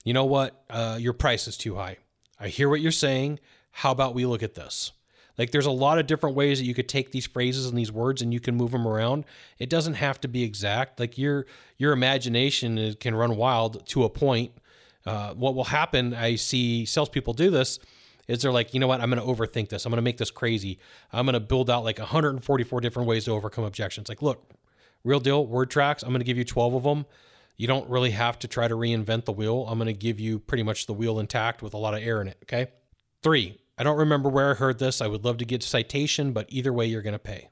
You 0.05 0.13
know 0.13 0.25
what? 0.25 0.65
Uh, 0.69 0.99
your 1.01 1.13
price 1.13 1.47
is 1.47 1.57
too 1.57 1.77
high. 1.77 1.99
I 2.39 2.49
hear 2.49 2.69
what 2.69 2.81
you're 2.81 2.93
saying. 2.93 3.41
How 3.71 3.93
about 3.93 4.15
we 4.15 4.27
look 4.27 4.43
at 4.43 4.55
this? 4.55 4.93
Like, 5.39 5.51
there's 5.51 5.67
a 5.67 5.71
lot 5.71 5.99
of 5.99 6.07
different 6.07 6.37
ways 6.37 6.59
that 6.59 6.67
you 6.67 6.75
could 6.75 6.89
take 6.89 7.11
these 7.11 7.27
phrases 7.27 7.67
and 7.67 7.79
these 7.79 7.91
words 7.91 8.21
and 8.21 8.35
you 8.35 8.41
can 8.41 8.55
move 8.55 8.73
them 8.73 8.87
around. 8.87 9.25
It 9.59 9.71
doesn't 9.71 9.95
have 9.95 10.21
to 10.23 10.29
be 10.29 10.43
exact. 10.43 11.01
Like, 11.01 11.17
your 11.17 11.47
your 11.79 11.93
imagination 11.93 12.95
can 13.01 13.15
run 13.15 13.37
wild 13.37 13.87
to 13.89 14.05
a 14.05 14.11
point. 14.11 14.53
Uh, 15.07 15.33
what 15.35 15.55
will 15.55 15.65
happen? 15.65 16.15
I 16.15 16.37
see 16.37 16.85
salespeople 16.85 17.33
do 17.33 17.51
this 17.51 17.79
is 18.29 18.43
they're 18.43 18.53
like, 18.53 18.73
you 18.73 18.81
know 18.81 18.87
what, 18.87 19.01
I'm 19.01 19.11
going 19.11 19.21
to 19.21 19.27
overthink 19.27 19.69
this. 19.69 19.85
I'm 19.85 19.91
going 19.91 19.97
to 19.97 20.03
make 20.03 20.17
this 20.17 20.31
crazy. 20.31 20.79
I'm 21.13 21.27
going 21.27 21.35
to 21.35 21.41
build 21.41 21.69
out 21.69 21.85
like 21.85 21.99
144 21.99 22.81
different 22.81 23.09
ways 23.09 23.25
to 23.25 23.33
overcome 23.33 23.65
objections. 23.65 24.09
Like, 24.09 24.23
look, 24.23 24.49
real 25.05 25.21
deal, 25.21 25.47
word 25.47 25.71
tracks, 25.71 26.03
I'm 26.03 26.11
going 26.11 26.21
to 26.21 26.25
give 26.25 26.39
you 26.39 26.45
12 26.45 26.75
of 26.75 26.83
them. 26.83 27.07
You 27.57 27.67
don't 27.67 27.89
really 27.89 28.11
have 28.11 28.39
to 28.41 28.49
try 28.49 28.67
to 28.67 28.75
reinvent 28.75 29.25
the 29.25 29.33
wheel. 29.33 29.67
I'm 29.69 29.79
going 29.79 29.87
to 29.87 29.93
give 29.93 30.19
you 30.19 30.39
pretty 30.39 30.63
much 30.63 30.87
the 30.87 30.95
wheel 30.95 31.19
intact 31.21 31.63
with 31.63 31.75
a 31.75 31.79
lot 31.79 31.95
of 31.95 32.03
air 32.03 32.21
in 32.21 32.29
it. 32.29 32.39
Okay. 32.45 32.69
Three, 33.23 33.59
I 33.79 33.85
don't 33.85 33.99
remember 33.99 34.29
where 34.29 34.51
I 34.51 34.55
heard 34.55 34.79
this. 34.79 35.01
I 35.01 35.07
would 35.07 35.25
love 35.25 35.39
to 35.39 35.45
get 35.45 35.63
citation, 35.63 36.33
but 36.33 36.47
either 36.49 36.73
way, 36.73 36.87
you're 36.87 37.03
going 37.03 37.13
to 37.13 37.19
pay. 37.19 37.51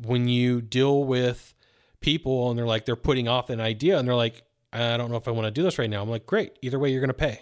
When 0.00 0.28
you 0.28 0.60
deal 0.60 1.04
with 1.04 1.54
people 2.00 2.50
and 2.50 2.58
they're 2.58 2.66
like, 2.66 2.84
they're 2.84 2.96
putting 2.96 3.28
off 3.28 3.50
an 3.50 3.60
idea 3.60 3.98
and 3.98 4.06
they're 4.08 4.14
like, 4.14 4.42
I 4.72 4.96
don't 4.96 5.10
know 5.10 5.16
if 5.16 5.28
I 5.28 5.30
want 5.30 5.46
to 5.46 5.50
do 5.50 5.62
this 5.62 5.78
right 5.78 5.90
now. 5.90 6.02
I'm 6.02 6.10
like, 6.10 6.26
great. 6.26 6.58
Either 6.62 6.78
way, 6.78 6.90
you're 6.90 7.00
going 7.00 7.08
to 7.08 7.14
pay. 7.14 7.40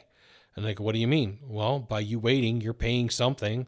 And 0.55 0.65
like, 0.65 0.81
what 0.81 0.93
do 0.93 0.99
you 0.99 1.09
mean? 1.09 1.39
Well, 1.47 1.79
by 1.79 2.01
you 2.01 2.19
waiting, 2.19 2.61
you're 2.61 2.75
paying 2.75 3.11
something. 3.11 3.67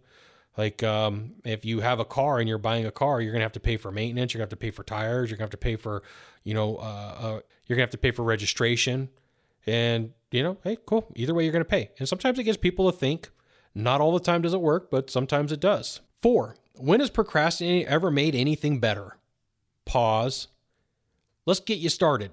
Like, 0.57 0.83
um, 0.83 1.35
if 1.45 1.65
you 1.65 1.81
have 1.81 1.99
a 1.99 2.05
car 2.05 2.39
and 2.39 2.49
you're 2.49 2.59
buying 2.59 2.87
a 2.87 2.93
car, 2.93 3.21
you're 3.21 3.33
gonna 3.33 3.45
have 3.45 3.53
to 3.53 3.61
pay 3.61 3.77
for 3.77 3.91
maintenance. 3.91 4.33
You're 4.33 4.39
gonna 4.39 4.45
have 4.45 4.51
to 4.51 4.57
pay 4.57 4.71
for 4.71 4.85
tires. 4.85 5.31
You're 5.31 5.37
gonna 5.37 5.45
have 5.45 5.51
to 5.51 5.57
pay 5.57 5.77
for, 5.77 6.03
you 6.45 6.55
know, 6.55 6.77
uh, 6.77 7.17
uh, 7.19 7.41
you're 7.67 7.77
gonna 7.77 7.83
have 7.83 7.91
to 7.91 7.99
pay 7.99 8.13
for 8.13 8.23
registration. 8.23 9.09
And 9.67 10.13
you 10.31 10.43
know, 10.43 10.59
hey, 10.63 10.79
cool. 10.87 11.07
Either 11.17 11.35
way, 11.35 11.45
you're 11.45 11.53
gonna 11.53 11.65
pay. 11.65 11.91
And 11.99 12.09
sometimes 12.09 12.39
it 12.39 12.45
gets 12.45 12.57
people 12.57 12.91
to 12.91 12.97
think. 12.97 13.31
Not 13.75 14.01
all 14.01 14.13
the 14.13 14.21
time 14.21 14.43
does 14.43 14.55
it 14.55 14.61
work, 14.61 14.91
but 14.91 15.11
sometimes 15.11 15.51
it 15.51 15.61
does. 15.61 16.01
Four. 16.21 16.57
When 16.77 17.01
has 17.01 17.11
procrastinating 17.11 17.87
ever 17.87 18.11
made 18.11 18.35
anything 18.35 18.79
better? 18.79 19.17
Pause. 19.85 20.49
Let's 21.47 21.61
get 21.61 21.79
you 21.79 21.89
started. 21.89 22.33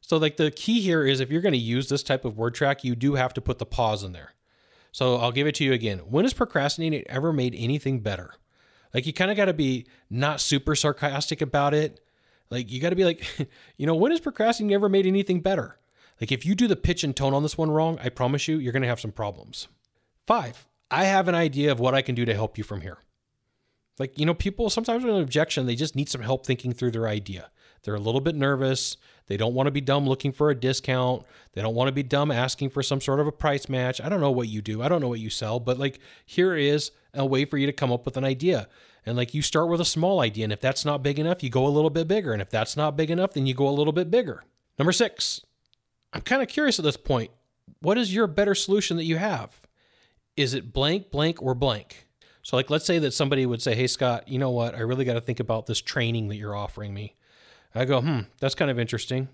So 0.00 0.16
like 0.16 0.36
the 0.36 0.50
key 0.50 0.80
here 0.80 1.06
is 1.06 1.20
if 1.20 1.30
you're 1.30 1.40
going 1.40 1.52
to 1.52 1.58
use 1.58 1.88
this 1.88 2.02
type 2.02 2.24
of 2.24 2.36
word 2.36 2.54
track, 2.54 2.84
you 2.84 2.94
do 2.94 3.14
have 3.14 3.32
to 3.34 3.40
put 3.40 3.58
the 3.58 3.66
pause 3.66 4.02
in 4.02 4.12
there. 4.12 4.34
So 4.92 5.16
I'll 5.16 5.32
give 5.32 5.46
it 5.46 5.54
to 5.56 5.64
you 5.64 5.72
again. 5.72 5.98
When 6.00 6.24
has 6.24 6.34
procrastinating 6.34 7.04
ever 7.08 7.32
made 7.32 7.54
anything 7.56 8.00
better? 8.00 8.34
Like 8.94 9.06
you 9.06 9.12
kind 9.12 9.30
of 9.30 9.36
got 9.36 9.46
to 9.46 9.54
be 9.54 9.86
not 10.10 10.40
super 10.40 10.74
sarcastic 10.74 11.40
about 11.40 11.74
it. 11.74 12.00
Like 12.50 12.70
you 12.70 12.80
got 12.80 12.90
to 12.90 12.96
be 12.96 13.04
like, 13.04 13.24
you 13.76 13.86
know, 13.86 13.94
when 13.94 14.12
has 14.12 14.20
procrastinating 14.20 14.74
ever 14.74 14.88
made 14.88 15.06
anything 15.06 15.40
better? 15.40 15.78
Like 16.20 16.30
if 16.30 16.44
you 16.44 16.54
do 16.54 16.68
the 16.68 16.76
pitch 16.76 17.02
and 17.02 17.16
tone 17.16 17.34
on 17.34 17.42
this 17.42 17.56
one 17.56 17.70
wrong, 17.70 17.98
I 18.02 18.10
promise 18.10 18.46
you, 18.46 18.58
you're 18.58 18.72
going 18.72 18.82
to 18.82 18.88
have 18.88 19.00
some 19.00 19.12
problems. 19.12 19.66
Five, 20.26 20.68
I 20.90 21.04
have 21.04 21.26
an 21.26 21.34
idea 21.34 21.72
of 21.72 21.80
what 21.80 21.94
I 21.94 22.02
can 22.02 22.14
do 22.14 22.26
to 22.26 22.34
help 22.34 22.58
you 22.58 22.64
from 22.64 22.82
here. 22.82 22.98
Like, 23.98 24.18
you 24.18 24.26
know, 24.26 24.34
people 24.34 24.68
sometimes 24.68 25.04
with 25.04 25.14
an 25.14 25.22
objection, 25.22 25.66
they 25.66 25.74
just 25.74 25.96
need 25.96 26.08
some 26.08 26.22
help 26.22 26.46
thinking 26.46 26.72
through 26.72 26.90
their 26.90 27.08
idea. 27.08 27.50
They're 27.82 27.94
a 27.94 28.00
little 28.00 28.20
bit 28.20 28.36
nervous. 28.36 28.96
They 29.32 29.38
don't 29.38 29.54
want 29.54 29.66
to 29.66 29.70
be 29.70 29.80
dumb 29.80 30.06
looking 30.06 30.30
for 30.30 30.50
a 30.50 30.54
discount. 30.54 31.24
They 31.54 31.62
don't 31.62 31.74
want 31.74 31.88
to 31.88 31.92
be 31.92 32.02
dumb 32.02 32.30
asking 32.30 32.68
for 32.68 32.82
some 32.82 33.00
sort 33.00 33.18
of 33.18 33.26
a 33.26 33.32
price 33.32 33.66
match. 33.66 33.98
I 33.98 34.10
don't 34.10 34.20
know 34.20 34.30
what 34.30 34.48
you 34.48 34.60
do. 34.60 34.82
I 34.82 34.88
don't 34.88 35.00
know 35.00 35.08
what 35.08 35.20
you 35.20 35.30
sell, 35.30 35.58
but 35.58 35.78
like 35.78 36.00
here 36.26 36.54
is 36.54 36.90
a 37.14 37.24
way 37.24 37.46
for 37.46 37.56
you 37.56 37.64
to 37.64 37.72
come 37.72 37.90
up 37.90 38.04
with 38.04 38.18
an 38.18 38.24
idea. 38.24 38.68
And 39.06 39.16
like 39.16 39.32
you 39.32 39.40
start 39.40 39.70
with 39.70 39.80
a 39.80 39.86
small 39.86 40.20
idea. 40.20 40.44
And 40.44 40.52
if 40.52 40.60
that's 40.60 40.84
not 40.84 41.02
big 41.02 41.18
enough, 41.18 41.42
you 41.42 41.48
go 41.48 41.66
a 41.66 41.70
little 41.70 41.88
bit 41.88 42.06
bigger. 42.06 42.34
And 42.34 42.42
if 42.42 42.50
that's 42.50 42.76
not 42.76 42.94
big 42.94 43.10
enough, 43.10 43.32
then 43.32 43.46
you 43.46 43.54
go 43.54 43.68
a 43.68 43.70
little 43.70 43.94
bit 43.94 44.10
bigger. 44.10 44.44
Number 44.78 44.92
six, 44.92 45.40
I'm 46.12 46.20
kind 46.20 46.42
of 46.42 46.48
curious 46.48 46.78
at 46.78 46.84
this 46.84 46.98
point. 46.98 47.30
What 47.80 47.96
is 47.96 48.14
your 48.14 48.26
better 48.26 48.54
solution 48.54 48.98
that 48.98 49.04
you 49.04 49.16
have? 49.16 49.62
is 50.36 50.54
it 50.54 50.72
blank, 50.72 51.10
blank, 51.10 51.42
or 51.42 51.54
blank? 51.54 52.06
So, 52.42 52.56
like, 52.56 52.70
let's 52.70 52.84
say 52.84 52.98
that 52.98 53.12
somebody 53.12 53.46
would 53.46 53.62
say, 53.62 53.74
Hey, 53.74 53.86
Scott, 53.86 54.28
you 54.28 54.38
know 54.38 54.50
what? 54.50 54.74
I 54.74 54.80
really 54.80 55.04
got 55.04 55.14
to 55.14 55.20
think 55.20 55.40
about 55.40 55.66
this 55.66 55.80
training 55.80 56.28
that 56.28 56.36
you're 56.36 56.56
offering 56.56 56.92
me. 56.92 57.14
I 57.74 57.84
go, 57.84 58.00
Hmm, 58.00 58.20
that's 58.40 58.54
kind 58.54 58.70
of 58.70 58.78
interesting. 58.78 59.28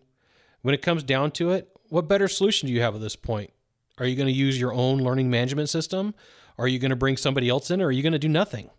When 0.63 0.75
it 0.75 0.83
comes 0.83 1.03
down 1.03 1.31
to 1.33 1.51
it, 1.51 1.69
what 1.89 2.09
better 2.09 2.29
solution 2.29 2.67
do 2.67 2.73
you 2.73 2.81
have 2.81 2.95
at 2.95 3.01
this 3.01 3.17
point? 3.17 3.51
Are 3.99 4.07
you 4.07 4.17
going 4.17 4.27
to 4.29 4.33
use 4.33 4.61
your 4.61 4.73
own 4.73 4.99
learning 4.99 5.31
management 5.31 5.69
system? 5.69 6.15
Are 6.57 6.69
you 6.69 6.79
going 6.79 6.91
to 6.91 6.97
bring 6.97 7.17
somebody 7.17 7.49
else 7.49 7.71
in, 7.71 7.81
or 7.81 7.87
are 7.87 7.93
you 7.93 8.03
going 8.03 8.13
to 8.13 8.19
do 8.19 8.29
nothing? 8.29 8.71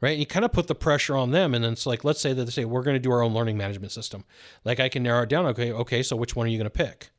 Right? 0.00 0.10
And 0.10 0.20
you 0.20 0.26
kind 0.26 0.44
of 0.44 0.52
put 0.52 0.66
the 0.66 0.74
pressure 0.74 1.16
on 1.16 1.30
them, 1.30 1.54
and 1.54 1.64
then 1.64 1.72
it's 1.72 1.86
like, 1.86 2.04
let's 2.04 2.20
say 2.20 2.32
that 2.32 2.44
they 2.44 2.50
say 2.50 2.64
we're 2.64 2.82
going 2.82 2.96
to 2.96 3.00
do 3.00 3.10
our 3.10 3.22
own 3.22 3.32
learning 3.32 3.56
management 3.56 3.92
system. 3.92 4.24
Like 4.64 4.80
I 4.80 4.88
can 4.88 5.02
narrow 5.02 5.22
it 5.22 5.28
down. 5.28 5.46
Okay, 5.46 5.72
okay. 5.72 6.02
So 6.02 6.16
which 6.16 6.36
one 6.36 6.46
are 6.46 6.50
you 6.50 6.58
going 6.58 6.70
to 6.70 6.70
pick? 6.70 7.10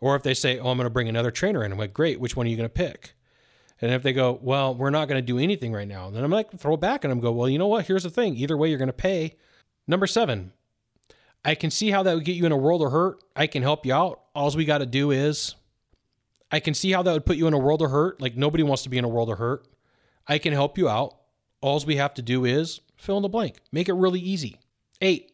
Or 0.00 0.16
if 0.16 0.22
they 0.22 0.34
say, 0.34 0.58
oh, 0.58 0.70
I'm 0.70 0.76
going 0.76 0.86
to 0.86 0.90
bring 0.90 1.08
another 1.08 1.30
trainer 1.30 1.64
in, 1.64 1.72
I'm 1.72 1.78
like, 1.78 1.94
great. 1.94 2.20
Which 2.20 2.36
one 2.36 2.46
are 2.46 2.50
you 2.50 2.56
going 2.56 2.68
to 2.68 2.72
pick? 2.72 3.14
And 3.80 3.92
if 3.92 4.02
they 4.02 4.12
go, 4.12 4.38
well, 4.42 4.74
we're 4.74 4.90
not 4.90 5.08
going 5.08 5.18
to 5.20 5.26
do 5.26 5.38
anything 5.38 5.72
right 5.72 5.88
now, 5.88 6.10
then 6.10 6.24
I'm 6.24 6.30
like, 6.30 6.58
throw 6.58 6.74
it 6.74 6.80
back 6.80 7.04
and 7.04 7.12
I'm 7.12 7.20
go, 7.20 7.32
well, 7.32 7.48
you 7.48 7.58
know 7.58 7.66
what? 7.66 7.86
Here's 7.86 8.02
the 8.02 8.10
thing. 8.10 8.36
Either 8.36 8.56
way, 8.56 8.68
you're 8.68 8.78
going 8.78 8.88
to 8.88 8.92
pay. 8.92 9.36
Number 9.86 10.06
seven, 10.06 10.52
I 11.46 11.54
can 11.54 11.70
see 11.70 11.92
how 11.92 12.02
that 12.02 12.12
would 12.12 12.24
get 12.24 12.34
you 12.34 12.44
in 12.44 12.50
a 12.50 12.56
world 12.56 12.82
of 12.82 12.90
hurt. 12.90 13.22
I 13.36 13.46
can 13.46 13.62
help 13.62 13.86
you 13.86 13.94
out. 13.94 14.20
All 14.34 14.50
we 14.50 14.64
got 14.64 14.78
to 14.78 14.86
do 14.86 15.12
is, 15.12 15.54
I 16.50 16.58
can 16.58 16.74
see 16.74 16.90
how 16.90 17.04
that 17.04 17.12
would 17.12 17.24
put 17.24 17.36
you 17.36 17.46
in 17.46 17.54
a 17.54 17.58
world 17.58 17.82
of 17.82 17.92
hurt. 17.92 18.20
Like 18.20 18.36
nobody 18.36 18.64
wants 18.64 18.82
to 18.82 18.88
be 18.88 18.98
in 18.98 19.04
a 19.04 19.08
world 19.08 19.30
of 19.30 19.38
hurt. 19.38 19.64
I 20.26 20.38
can 20.38 20.52
help 20.52 20.76
you 20.76 20.88
out. 20.88 21.14
All 21.60 21.80
we 21.86 21.96
have 21.96 22.14
to 22.14 22.22
do 22.22 22.44
is 22.44 22.80
fill 22.96 23.18
in 23.18 23.22
the 23.22 23.28
blank. 23.28 23.58
Make 23.70 23.88
it 23.88 23.92
really 23.92 24.18
easy. 24.18 24.58
Eight, 25.00 25.30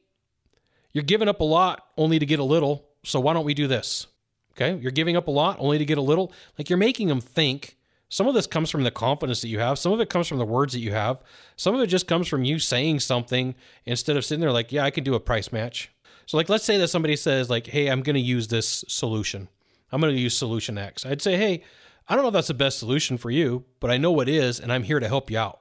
you're 0.92 1.02
giving 1.02 1.28
up 1.28 1.40
a 1.40 1.44
lot 1.44 1.86
only 1.96 2.18
to 2.18 2.26
get 2.26 2.38
a 2.38 2.44
little. 2.44 2.90
So 3.04 3.18
why 3.18 3.32
don't 3.32 3.46
we 3.46 3.54
do 3.54 3.66
this? 3.66 4.06
Okay. 4.52 4.78
You're 4.82 4.92
giving 4.92 5.16
up 5.16 5.28
a 5.28 5.30
lot 5.30 5.56
only 5.60 5.78
to 5.78 5.84
get 5.86 5.96
a 5.96 6.02
little. 6.02 6.30
Like 6.58 6.68
you're 6.68 6.76
making 6.76 7.08
them 7.08 7.22
think 7.22 7.78
some 8.10 8.28
of 8.28 8.34
this 8.34 8.46
comes 8.46 8.68
from 8.68 8.82
the 8.82 8.90
confidence 8.90 9.40
that 9.40 9.48
you 9.48 9.60
have. 9.60 9.78
Some 9.78 9.92
of 9.92 10.00
it 10.00 10.10
comes 10.10 10.28
from 10.28 10.36
the 10.36 10.44
words 10.44 10.74
that 10.74 10.80
you 10.80 10.92
have. 10.92 11.22
Some 11.56 11.74
of 11.74 11.80
it 11.80 11.86
just 11.86 12.06
comes 12.06 12.28
from 12.28 12.44
you 12.44 12.58
saying 12.58 13.00
something 13.00 13.54
instead 13.86 14.18
of 14.18 14.26
sitting 14.26 14.42
there 14.42 14.52
like, 14.52 14.72
yeah, 14.72 14.84
I 14.84 14.90
can 14.90 15.04
do 15.04 15.14
a 15.14 15.20
price 15.20 15.50
match. 15.50 15.90
So, 16.26 16.36
like, 16.36 16.48
let's 16.48 16.64
say 16.64 16.78
that 16.78 16.88
somebody 16.88 17.16
says, 17.16 17.50
like, 17.50 17.66
hey, 17.66 17.88
I'm 17.88 18.02
going 18.02 18.14
to 18.14 18.20
use 18.20 18.48
this 18.48 18.84
solution. 18.88 19.48
I'm 19.90 20.00
going 20.00 20.14
to 20.14 20.20
use 20.20 20.36
solution 20.36 20.78
X. 20.78 21.04
I'd 21.04 21.22
say, 21.22 21.36
hey, 21.36 21.62
I 22.08 22.14
don't 22.14 22.24
know 22.24 22.28
if 22.28 22.34
that's 22.34 22.48
the 22.48 22.54
best 22.54 22.78
solution 22.78 23.18
for 23.18 23.30
you, 23.30 23.64
but 23.80 23.90
I 23.90 23.96
know 23.96 24.10
what 24.10 24.28
is, 24.28 24.58
and 24.58 24.72
I'm 24.72 24.82
here 24.82 25.00
to 25.00 25.08
help 25.08 25.30
you 25.30 25.38
out. 25.38 25.60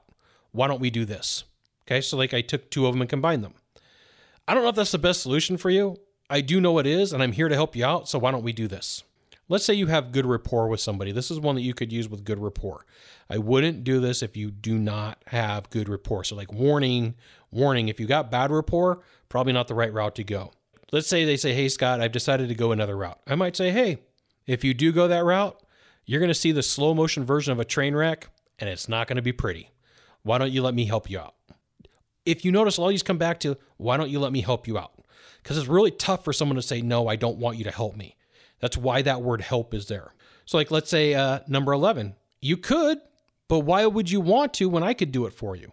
Why 0.51 0.68
don't 0.68 0.82
we 0.82 0.89
do 0.89 1.06
this? 1.06 1.44
Okay. 1.86 2.01
So, 2.01 2.18
like, 2.18 2.34
I 2.34 2.41
took 2.41 2.70
two 2.70 2.86
of 2.86 2.94
them 2.94 3.01
and 3.01 3.10
combined 3.10 3.44
them. 3.44 3.53
I 4.48 4.53
don't 4.53 4.63
know 4.63 4.70
if 4.70 4.75
that's 4.75 4.91
the 4.91 4.98
best 4.98 5.22
solution 5.22 5.58
for 5.58 5.70
you. 5.70 5.98
I 6.30 6.41
do 6.41 6.62
know 6.62 6.77
it 6.80 6.88
is, 6.88 7.12
and 7.12 7.22
I'm 7.22 7.34
here 7.34 7.50
to 7.50 7.56
help 7.56 7.75
you 7.75 7.86
out. 7.86 8.08
So, 8.08 8.20
why 8.20 8.32
don't 8.32 8.44
we 8.44 8.53
do 8.53 8.68
this? 8.68 9.03
Let's 9.51 9.65
say 9.65 9.74
you 9.74 9.88
have 9.88 10.13
good 10.13 10.25
rapport 10.25 10.70
with 10.70 10.79
somebody. 10.79 11.12
This 11.12 11.29
is 11.29 11.38
one 11.38 11.55
that 11.55 11.62
you 11.62 11.74
could 11.74 11.91
use 11.91 12.08
with 12.08 12.24
good 12.24 12.39
rapport. 12.39 12.86
I 13.29 13.38
wouldn't 13.38 13.84
do 13.84 14.00
this 14.00 14.24
if 14.24 14.38
you 14.38 14.50
do 14.50 14.79
not 14.79 15.22
have 15.27 15.70
good 15.70 15.89
rapport. 15.89 16.24
So, 16.24 16.38
like, 16.38 16.53
warning, 16.53 17.15
warning, 17.51 17.89
if 17.89 18.00
you 18.00 18.08
got 18.08 18.31
bad 18.31 18.50
rapport, 18.50 19.01
probably 19.27 19.51
not 19.51 19.67
the 19.67 19.75
right 19.75 19.91
route 19.91 20.15
to 20.15 20.24
go. 20.24 20.53
Let's 20.93 21.10
say 21.10 21.25
they 21.25 21.36
say, 21.36 21.53
Hey, 21.53 21.67
Scott, 21.67 22.00
I've 22.00 22.13
decided 22.13 22.48
to 22.48 22.55
go 22.55 22.72
another 22.72 22.96
route. 22.96 23.20
I 23.27 23.36
might 23.36 23.58
say, 23.58 23.72
Hey, 23.72 23.98
if 24.48 24.63
you 24.63 24.74
do 24.74 24.93
go 24.93 25.10
that 25.10 25.25
route, 25.25 25.62
you're 26.05 26.22
going 26.22 26.29
to 26.29 26.34
see 26.34 26.53
the 26.53 26.63
slow 26.63 26.93
motion 26.93 27.25
version 27.25 27.51
of 27.51 27.60
a 27.60 27.65
train 27.65 27.93
wreck, 27.93 28.29
and 28.58 28.70
it's 28.70 28.88
not 28.88 29.08
going 29.08 29.17
to 29.17 29.22
be 29.22 29.34
pretty. 29.34 29.70
Why 30.24 30.38
don't 30.38 30.53
you 30.53 30.62
let 30.62 30.75
me 30.75 30.86
help 30.86 31.10
you 31.10 31.20
out? 31.20 31.36
If 32.25 32.46
you 32.46 32.53
notice, 32.53 32.79
I'll 32.79 32.86
always 32.86 33.03
come 33.03 33.17
back 33.17 33.41
to, 33.41 33.58
Why 33.75 33.98
don't 33.98 34.10
you 34.10 34.22
let 34.22 34.31
me 34.31 34.39
help 34.39 34.65
you 34.65 34.77
out? 34.77 34.93
Because 35.43 35.58
it's 35.58 35.67
really 35.67 35.91
tough 35.91 36.24
for 36.24 36.31
someone 36.31 36.55
to 36.55 36.62
say, 36.62 36.81
No, 36.81 37.10
I 37.10 37.17
don't 37.17 37.38
want 37.38 37.58
you 37.58 37.65
to 37.65 37.72
help 37.72 37.98
me. 37.98 38.15
That's 38.62 38.77
why 38.77 39.01
that 39.01 39.22
word 39.22 39.41
help 39.41 39.74
is 39.74 39.88
there. 39.88 40.13
So, 40.46 40.58
like, 40.58 40.72
let's 40.72 40.89
say 40.89 41.13
uh, 41.13 41.39
number 41.48 41.74
11, 41.74 42.15
you 42.41 42.58
could, 42.58 43.00
but 43.48 43.60
why 43.60 43.86
would 43.86 44.10
you 44.10 44.22
want 44.22 44.53
to 44.56 44.70
when 44.70 44.84
I 44.84 44.94
could 44.94 45.12
do 45.12 45.25
it 45.25 45.34
for 45.34 45.56
you? 45.56 45.72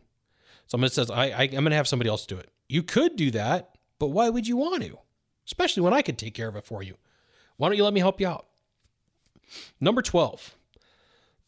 Someone 0.66 0.90
says, 0.90 1.10
I, 1.10 1.26
I, 1.26 1.42
am 1.44 1.50
going 1.50 1.70
to 1.70 1.76
have 1.76 1.88
somebody 1.88 2.10
else 2.10 2.26
do 2.26 2.36
it. 2.36 2.50
You 2.68 2.82
could 2.82 3.16
do 3.16 3.30
that, 3.30 3.76
but 3.98 4.08
why 4.08 4.28
would 4.28 4.46
you 4.46 4.56
want 4.56 4.82
to? 4.82 4.98
Especially 5.46 5.82
when 5.82 5.94
I 5.94 6.02
could 6.02 6.18
take 6.18 6.34
care 6.34 6.48
of 6.48 6.56
it 6.56 6.66
for 6.66 6.82
you. 6.82 6.96
Why 7.56 7.68
don't 7.68 7.76
you 7.76 7.84
let 7.84 7.94
me 7.94 8.00
help 8.00 8.20
you 8.20 8.26
out? 8.26 8.46
Number 9.80 10.02
12, 10.02 10.54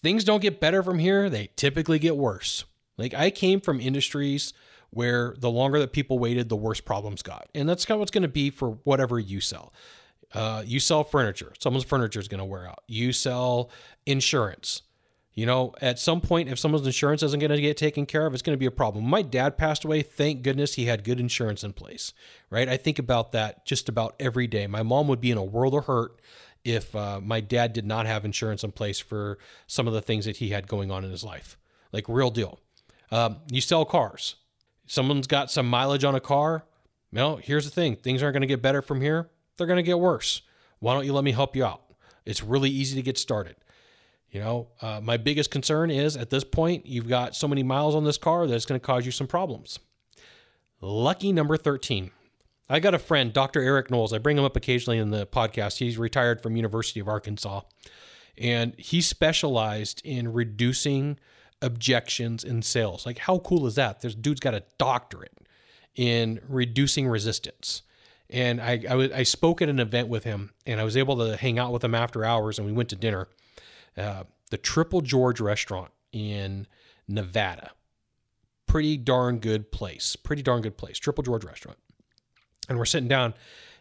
things 0.02 0.25
don't 0.25 0.40
get 0.40 0.61
better 0.61 0.82
from 0.82 0.99
here, 0.99 1.28
they 1.28 1.50
typically 1.56 1.99
get 1.99 2.16
worse. 2.16 2.64
Like, 2.97 3.12
I 3.14 3.30
came 3.30 3.61
from 3.61 3.80
industries 3.80 4.52
where 4.90 5.35
the 5.38 5.50
longer 5.50 5.78
that 5.78 5.92
people 5.92 6.18
waited, 6.18 6.49
the 6.49 6.56
worse 6.56 6.80
problems 6.80 7.23
got. 7.23 7.49
And 7.54 7.68
that's 7.68 7.85
kind 7.85 7.97
of 7.97 8.00
what's 8.00 8.11
going 8.11 8.23
to 8.23 8.28
be 8.28 8.50
for 8.50 8.78
whatever 8.85 9.18
you 9.18 9.40
sell. 9.40 9.73
Uh, 10.32 10.62
you 10.64 10.78
sell 10.78 11.02
furniture, 11.02 11.52
someone's 11.58 11.84
furniture 11.84 12.20
is 12.20 12.28
going 12.28 12.38
to 12.38 12.44
wear 12.44 12.66
out. 12.66 12.82
You 12.87 13.12
sell 13.12 13.70
insurance. 14.06 14.82
You 15.32 15.46
know, 15.46 15.75
at 15.80 15.99
some 15.99 16.20
point, 16.20 16.49
if 16.49 16.58
someone's 16.58 16.84
insurance 16.84 17.22
isn't 17.22 17.38
going 17.38 17.50
to 17.50 17.60
get 17.60 17.76
taken 17.76 18.04
care 18.04 18.26
of, 18.26 18.34
it's 18.34 18.42
going 18.42 18.54
to 18.54 18.60
be 18.60 18.66
a 18.66 18.70
problem. 18.70 19.04
My 19.04 19.22
dad 19.22 19.56
passed 19.56 19.84
away. 19.84 20.02
Thank 20.02 20.42
goodness 20.42 20.75
he 20.75 20.87
had 20.87 21.04
good 21.04 21.20
insurance 21.20 21.62
in 21.62 21.72
place, 21.72 22.12
right? 22.50 22.68
I 22.68 22.76
think 22.76 22.99
about 22.99 23.32
that 23.32 23.64
just 23.64 23.88
about 23.88 24.16
every 24.18 24.46
day. 24.46 24.66
My 24.66 24.82
mom 24.82 25.08
would 25.08 25.20
be 25.20 25.30
in 25.30 25.38
a 25.38 25.44
world 25.44 25.75
of 25.75 25.87
hurt 25.87 26.20
if 26.64 26.94
uh, 26.94 27.20
my 27.22 27.40
dad 27.40 27.72
did 27.72 27.87
not 27.87 28.06
have 28.06 28.25
insurance 28.25 28.64
in 28.64 28.72
place 28.72 28.99
for 28.99 29.38
some 29.66 29.87
of 29.87 29.94
the 29.94 30.02
things 30.02 30.25
that 30.26 30.38
he 30.38 30.50
had 30.50 30.66
going 30.66 30.90
on 30.90 31.04
in 31.04 31.10
his 31.10 31.25
life. 31.25 31.56
Like, 31.92 32.04
real 32.08 32.30
deal. 32.30 32.60
Um, 33.10 33.38
you 33.50 33.60
sell 33.60 33.84
cars. 33.84 34.34
Someone's 34.87 35.26
got 35.26 35.50
some 35.50 35.68
mileage 35.68 36.04
on 36.04 36.14
a 36.14 36.20
car. 36.20 36.64
Well, 37.12 37.37
here's 37.37 37.64
the 37.64 37.70
thing 37.70 37.96
things 37.96 38.22
aren't 38.22 38.34
going 38.34 38.42
to 38.42 38.46
get 38.46 38.62
better 38.62 38.82
from 38.82 39.00
here 39.00 39.30
they're 39.61 39.67
going 39.67 39.76
to 39.76 39.83
get 39.83 40.00
worse. 40.00 40.40
Why 40.79 40.95
don't 40.95 41.05
you 41.05 41.12
let 41.12 41.23
me 41.23 41.33
help 41.33 41.55
you 41.55 41.64
out? 41.64 41.83
It's 42.25 42.43
really 42.43 42.71
easy 42.71 42.97
to 42.97 43.02
get 43.02 43.19
started. 43.19 43.57
You 44.31 44.40
know, 44.40 44.69
uh, 44.81 45.00
my 45.02 45.19
biggest 45.19 45.50
concern 45.50 45.90
is 45.90 46.17
at 46.17 46.31
this 46.31 46.45
point, 46.45 46.87
you've 46.87 47.09
got 47.09 47.37
so 47.37 47.47
many 47.47 47.62
miles 47.62 47.95
on 47.95 48.05
this 48.05 48.17
car 48.17 48.47
that 48.47 48.55
it's 48.55 48.64
going 48.64 48.81
to 48.81 48.87
cause 48.87 49.05
you 49.05 49.12
some 49.12 49.26
problems. 49.26 49.79
Lucky 50.81 51.31
number 51.31 51.59
13. 51.59 52.11
I 52.71 52.81
got 52.81 52.95
a 52.95 52.99
friend, 52.99 53.35
Dr. 53.35 53.61
Eric 53.61 53.90
Knowles. 53.90 54.14
I 54.14 54.19
bring 54.19 54.38
him 54.38 54.45
up 54.45 54.57
occasionally 54.57 54.99
in 54.99 55.11
the 55.11 55.26
podcast. 55.26 55.79
He's 55.79 55.99
retired 55.99 56.40
from 56.40 56.57
University 56.57 57.00
of 57.00 57.09
Arkansas, 57.09 57.62
and 58.38 58.75
he 58.79 59.02
specialized 59.02 60.00
in 60.05 60.33
reducing 60.33 61.19
objections 61.61 62.43
in 62.45 62.62
sales. 62.62 63.05
Like, 63.05 63.19
how 63.19 63.38
cool 63.40 63.67
is 63.67 63.75
that? 63.75 64.00
This 64.00 64.14
dude's 64.14 64.40
got 64.40 64.55
a 64.55 64.62
doctorate 64.79 65.37
in 65.97 66.40
reducing 66.49 67.09
resistance 67.09 67.83
and 68.30 68.60
I, 68.60 68.80
I, 68.88 69.10
I, 69.16 69.22
spoke 69.25 69.60
at 69.60 69.68
an 69.68 69.80
event 69.80 70.08
with 70.08 70.25
him 70.25 70.52
and 70.64 70.80
I 70.80 70.84
was 70.84 70.96
able 70.96 71.16
to 71.18 71.37
hang 71.37 71.58
out 71.58 71.72
with 71.72 71.82
him 71.82 71.94
after 71.94 72.25
hours 72.25 72.58
and 72.58 72.66
we 72.66 72.72
went 72.72 72.88
to 72.90 72.96
dinner. 72.96 73.28
Uh, 73.96 74.25
the 74.50 74.56
Triple 74.56 75.00
George 75.00 75.40
restaurant 75.40 75.90
in 76.12 76.66
Nevada. 77.08 77.72
Pretty 78.66 78.96
darn 78.96 79.38
good 79.38 79.72
place. 79.72 80.16
Pretty 80.16 80.42
darn 80.42 80.62
good 80.62 80.76
place. 80.76 80.99
Triple 80.99 81.22
George 81.25 81.44
restaurant. 81.44 81.78
And 82.68 82.78
we're 82.78 82.84
sitting 82.84 83.08
down 83.08 83.34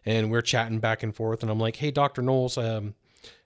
and 0.06 0.32
we're 0.32 0.42
chatting 0.42 0.80
back 0.80 1.04
and 1.04 1.16
forth. 1.16 1.44
And 1.44 1.52
I'm 1.52 1.60
like, 1.60 1.76
hey, 1.76 1.92
Dr. 1.92 2.22
Knowles, 2.22 2.58
um, 2.58 2.96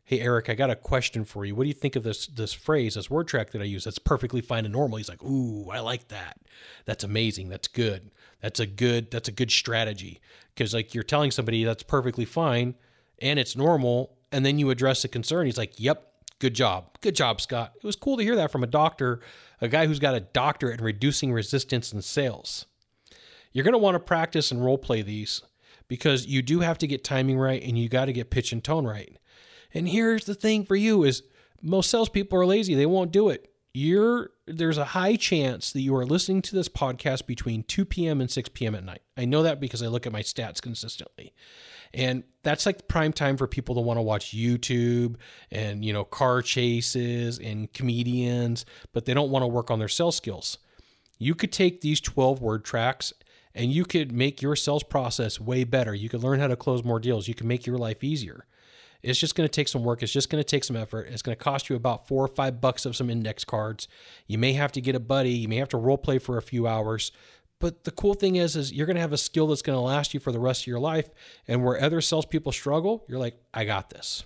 hey 0.05 0.19
Eric, 0.19 0.50
I 0.50 0.53
got 0.53 0.69
a 0.69 0.75
question 0.75 1.24
for 1.25 1.45
you. 1.45 1.55
What 1.55 1.63
do 1.63 1.69
you 1.69 1.74
think 1.74 1.95
of 1.95 2.03
this 2.03 2.27
this 2.27 2.53
phrase, 2.53 2.95
this 2.95 3.10
word 3.10 3.27
track 3.27 3.51
that 3.51 3.62
I 3.62 3.65
use? 3.65 3.83
That's 3.83 4.00
perfectly 4.00 4.41
fine 4.41 4.65
and 4.65 4.74
normal. 4.74 4.98
He's 4.98 5.10
like, 5.10 5.24
ooh, 5.24 5.69
I 5.69 5.79
like 5.79 6.10
that. 6.10 6.38
That's 6.86 7.03
amazing. 7.03 7.50
That's 7.50 7.67
good. 7.67 8.12
That's 8.41 8.60
a 8.60 8.65
good 8.65 9.12
that's 9.12 9.29
a 9.29 9.33
good 9.33 9.51
strategy 9.51 10.19
because 10.53 10.74
like 10.74 10.93
you're 10.93 11.03
telling 11.03 11.31
somebody 11.31 11.63
that's 11.63 11.83
perfectly 11.83 12.25
fine 12.25 12.75
and 13.22 13.39
it's 13.39 13.55
normal, 13.55 14.17
and 14.31 14.45
then 14.45 14.60
you 14.60 14.69
address 14.69 15.01
the 15.01 15.07
concern. 15.07 15.45
He's 15.45 15.57
like, 15.57 15.79
yep, 15.79 16.12
good 16.39 16.53
job, 16.53 16.98
good 17.01 17.15
job, 17.15 17.39
Scott. 17.39 17.74
It 17.75 17.86
was 17.86 17.95
cool 17.95 18.17
to 18.17 18.24
hear 18.24 18.36
that 18.36 18.51
from 18.51 18.63
a 18.63 18.67
doctor, 18.67 19.22
a 19.62 19.69
guy 19.69 19.88
who's 19.88 20.00
got 20.00 20.15
a 20.15 20.19
doctorate 20.19 20.79
in 20.79 20.86
reducing 20.86 21.31
resistance 21.31 21.93
in 21.93 22.01
sales. 22.01 22.65
You're 23.53 23.63
going 23.63 23.74
to 23.74 23.77
want 23.77 23.95
to 23.95 24.00
practice 24.00 24.51
and 24.51 24.63
role 24.63 24.77
play 24.77 25.03
these 25.03 25.41
because 25.88 26.25
you 26.25 26.41
do 26.41 26.60
have 26.62 26.77
to 26.79 26.88
get 26.88 27.03
timing 27.03 27.38
right 27.38 27.62
and 27.62 27.77
you 27.77 27.88
got 27.88 28.05
to 28.05 28.13
get 28.13 28.31
pitch 28.31 28.51
and 28.51 28.63
tone 28.63 28.86
right. 28.86 29.17
And 29.74 29.89
here's 29.89 30.25
the 30.25 30.36
thing 30.36 30.65
for 30.65 30.75
you 30.75 31.03
is 31.03 31.24
most 31.62 31.89
salespeople 31.89 32.39
are 32.39 32.46
lazy. 32.46 32.75
They 32.75 32.86
won't 32.86 33.12
do 33.12 33.30
it. 33.30 33.50
You're 33.74 34.32
there's 34.46 34.77
a 34.77 34.86
high 34.86 35.15
chance 35.15 35.72
that 35.72 35.82
you 35.82 35.96
are 35.96 36.06
listening 36.06 36.42
to 36.44 36.56
this 36.56 36.70
podcast 36.70 37.25
between 37.25 37.63
2 37.63 37.86
p.m. 37.86 38.22
and 38.22 38.30
6 38.30 38.50
p.m. 38.50 38.75
at 38.75 38.84
night. 38.84 39.01
I 39.18 39.25
know 39.25 39.42
that 39.44 39.60
because 39.60 39.82
I 39.82 39.88
look 39.88 40.06
at 40.06 40.12
my 40.12 40.22
stats 40.22 40.62
consistently. 40.62 41.34
And 41.94 42.24
that's 42.42 42.65
like 42.65 42.88
prime 42.88 43.13
time 43.13 43.38
for 43.38 43.48
people 43.48 43.75
to 43.75 43.82
want 43.82 43.98
to 43.98 44.01
watch 44.01 44.36
YouTube 44.36 45.15
and, 45.51 45.86
you 45.86 45.94
know, 45.94 46.03
car 46.03 46.42
chases 46.42 47.38
and 47.39 47.72
comedians, 47.72 48.65
but 48.94 49.06
they 49.06 49.13
don't 49.13 49.30
want 49.30 49.44
to 49.44 49.48
work 49.48 49.70
on 49.70 49.80
their 49.80 49.88
sales 49.88 50.18
skills. 50.18 50.58
You 51.20 51.36
could 51.36 51.51
take 51.51 51.82
these 51.82 52.01
12 52.01 52.42
word 52.42 52.65
tracks 52.65 53.13
and 53.53 53.72
you 53.72 53.86
could 53.86 54.12
make 54.12 54.42
your 54.42 54.56
sales 54.56 54.84
process 54.84 55.39
way 55.39 55.63
better. 55.63 55.94
You 55.94 56.10
could 56.10 56.24
learn 56.24 56.39
how 56.39 56.48
to 56.48 56.56
close 56.56 56.84
more 56.84 57.00
deals. 57.00 57.27
You 57.27 57.36
can 57.36 57.48
make 57.48 57.68
your 57.68 57.77
life 57.77 58.03
easier. 58.03 58.46
It's 59.03 59.19
just 59.19 59.36
going 59.36 59.48
to 59.48 59.51
take 59.51 59.67
some 59.67 59.83
work. 59.83 60.01
It's 60.01 60.13
just 60.13 60.29
going 60.29 60.41
to 60.41 60.48
take 60.48 60.63
some 60.63 60.77
effort. 60.77 61.07
It's 61.10 61.22
going 61.22 61.38
to 61.38 61.43
cost 61.43 61.69
you 61.69 61.75
about 61.75 62.07
four 62.07 62.24
or 62.24 62.29
five 62.29 62.62
bucks 62.62 62.86
of 62.86 62.95
some 62.95 63.10
index 63.10 63.43
cards. 63.43 63.89
You 64.27 64.38
may 64.38 64.53
have 64.53 64.72
to 64.72 64.81
get 64.81 64.95
a 64.95 65.00
buddy. 65.00 65.31
You 65.31 65.50
may 65.50 65.57
have 65.57 65.67
to 65.69 65.77
role 65.77 65.98
play 65.98 66.19
for 66.19 66.38
a 66.38 66.41
few 66.41 66.67
hours. 66.67 67.12
But 67.60 67.83
the 67.83 67.91
cool 67.91 68.13
thing 68.13 68.38
is, 68.38 68.55
is 68.55 68.72
you're 68.72 68.86
going 68.86 68.95
to 68.95 69.01
have 69.01 69.13
a 69.13 69.17
skill 69.17 69.48
that's 69.48 69.62
going 69.62 69.75
to 69.75 69.81
last 69.81 70.13
you 70.13 70.22
for 70.22 70.31
the 70.31 70.39
rest 70.39 70.63
of 70.63 70.67
your 70.67 70.79
life. 70.79 71.10
And 71.48 71.63
where 71.63 71.81
other 71.81 72.00
salespeople 72.00 72.53
struggle, 72.53 73.05
you're 73.10 73.19
like, 73.19 73.38
I 73.53 73.65
got 73.65 73.89
this. 73.89 74.24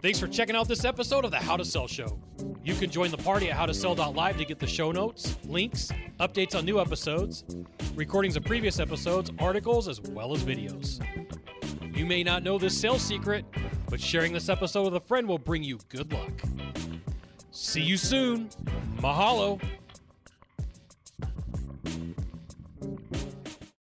Thanks 0.00 0.20
for 0.20 0.28
checking 0.28 0.54
out 0.54 0.68
this 0.68 0.84
episode 0.84 1.24
of 1.24 1.30
the 1.30 1.38
How 1.38 1.56
to 1.56 1.64
Sell 1.64 1.88
Show. 1.88 2.18
You 2.62 2.74
can 2.74 2.90
join 2.90 3.10
the 3.10 3.16
party 3.16 3.50
at 3.50 3.56
howtosell.live 3.56 4.36
to 4.36 4.44
get 4.44 4.58
the 4.58 4.66
show 4.66 4.92
notes, 4.92 5.36
links, 5.46 5.90
updates 6.20 6.54
on 6.56 6.64
new 6.64 6.78
episodes, 6.78 7.44
recordings 7.94 8.36
of 8.36 8.44
previous 8.44 8.80
episodes, 8.80 9.30
articles, 9.38 9.88
as 9.88 10.00
well 10.00 10.34
as 10.34 10.42
videos. 10.42 11.04
You 11.96 12.06
may 12.06 12.24
not 12.24 12.42
know 12.42 12.58
this 12.58 12.78
sales 12.78 13.02
secret, 13.02 13.44
but 13.88 14.00
sharing 14.00 14.32
this 14.32 14.48
episode 14.48 14.84
with 14.84 14.96
a 14.96 15.00
friend 15.00 15.28
will 15.28 15.38
bring 15.38 15.62
you 15.62 15.78
good 15.88 16.12
luck. 16.12 16.32
See 17.50 17.82
you 17.82 17.96
soon. 17.96 18.48
Mahalo. 18.96 19.60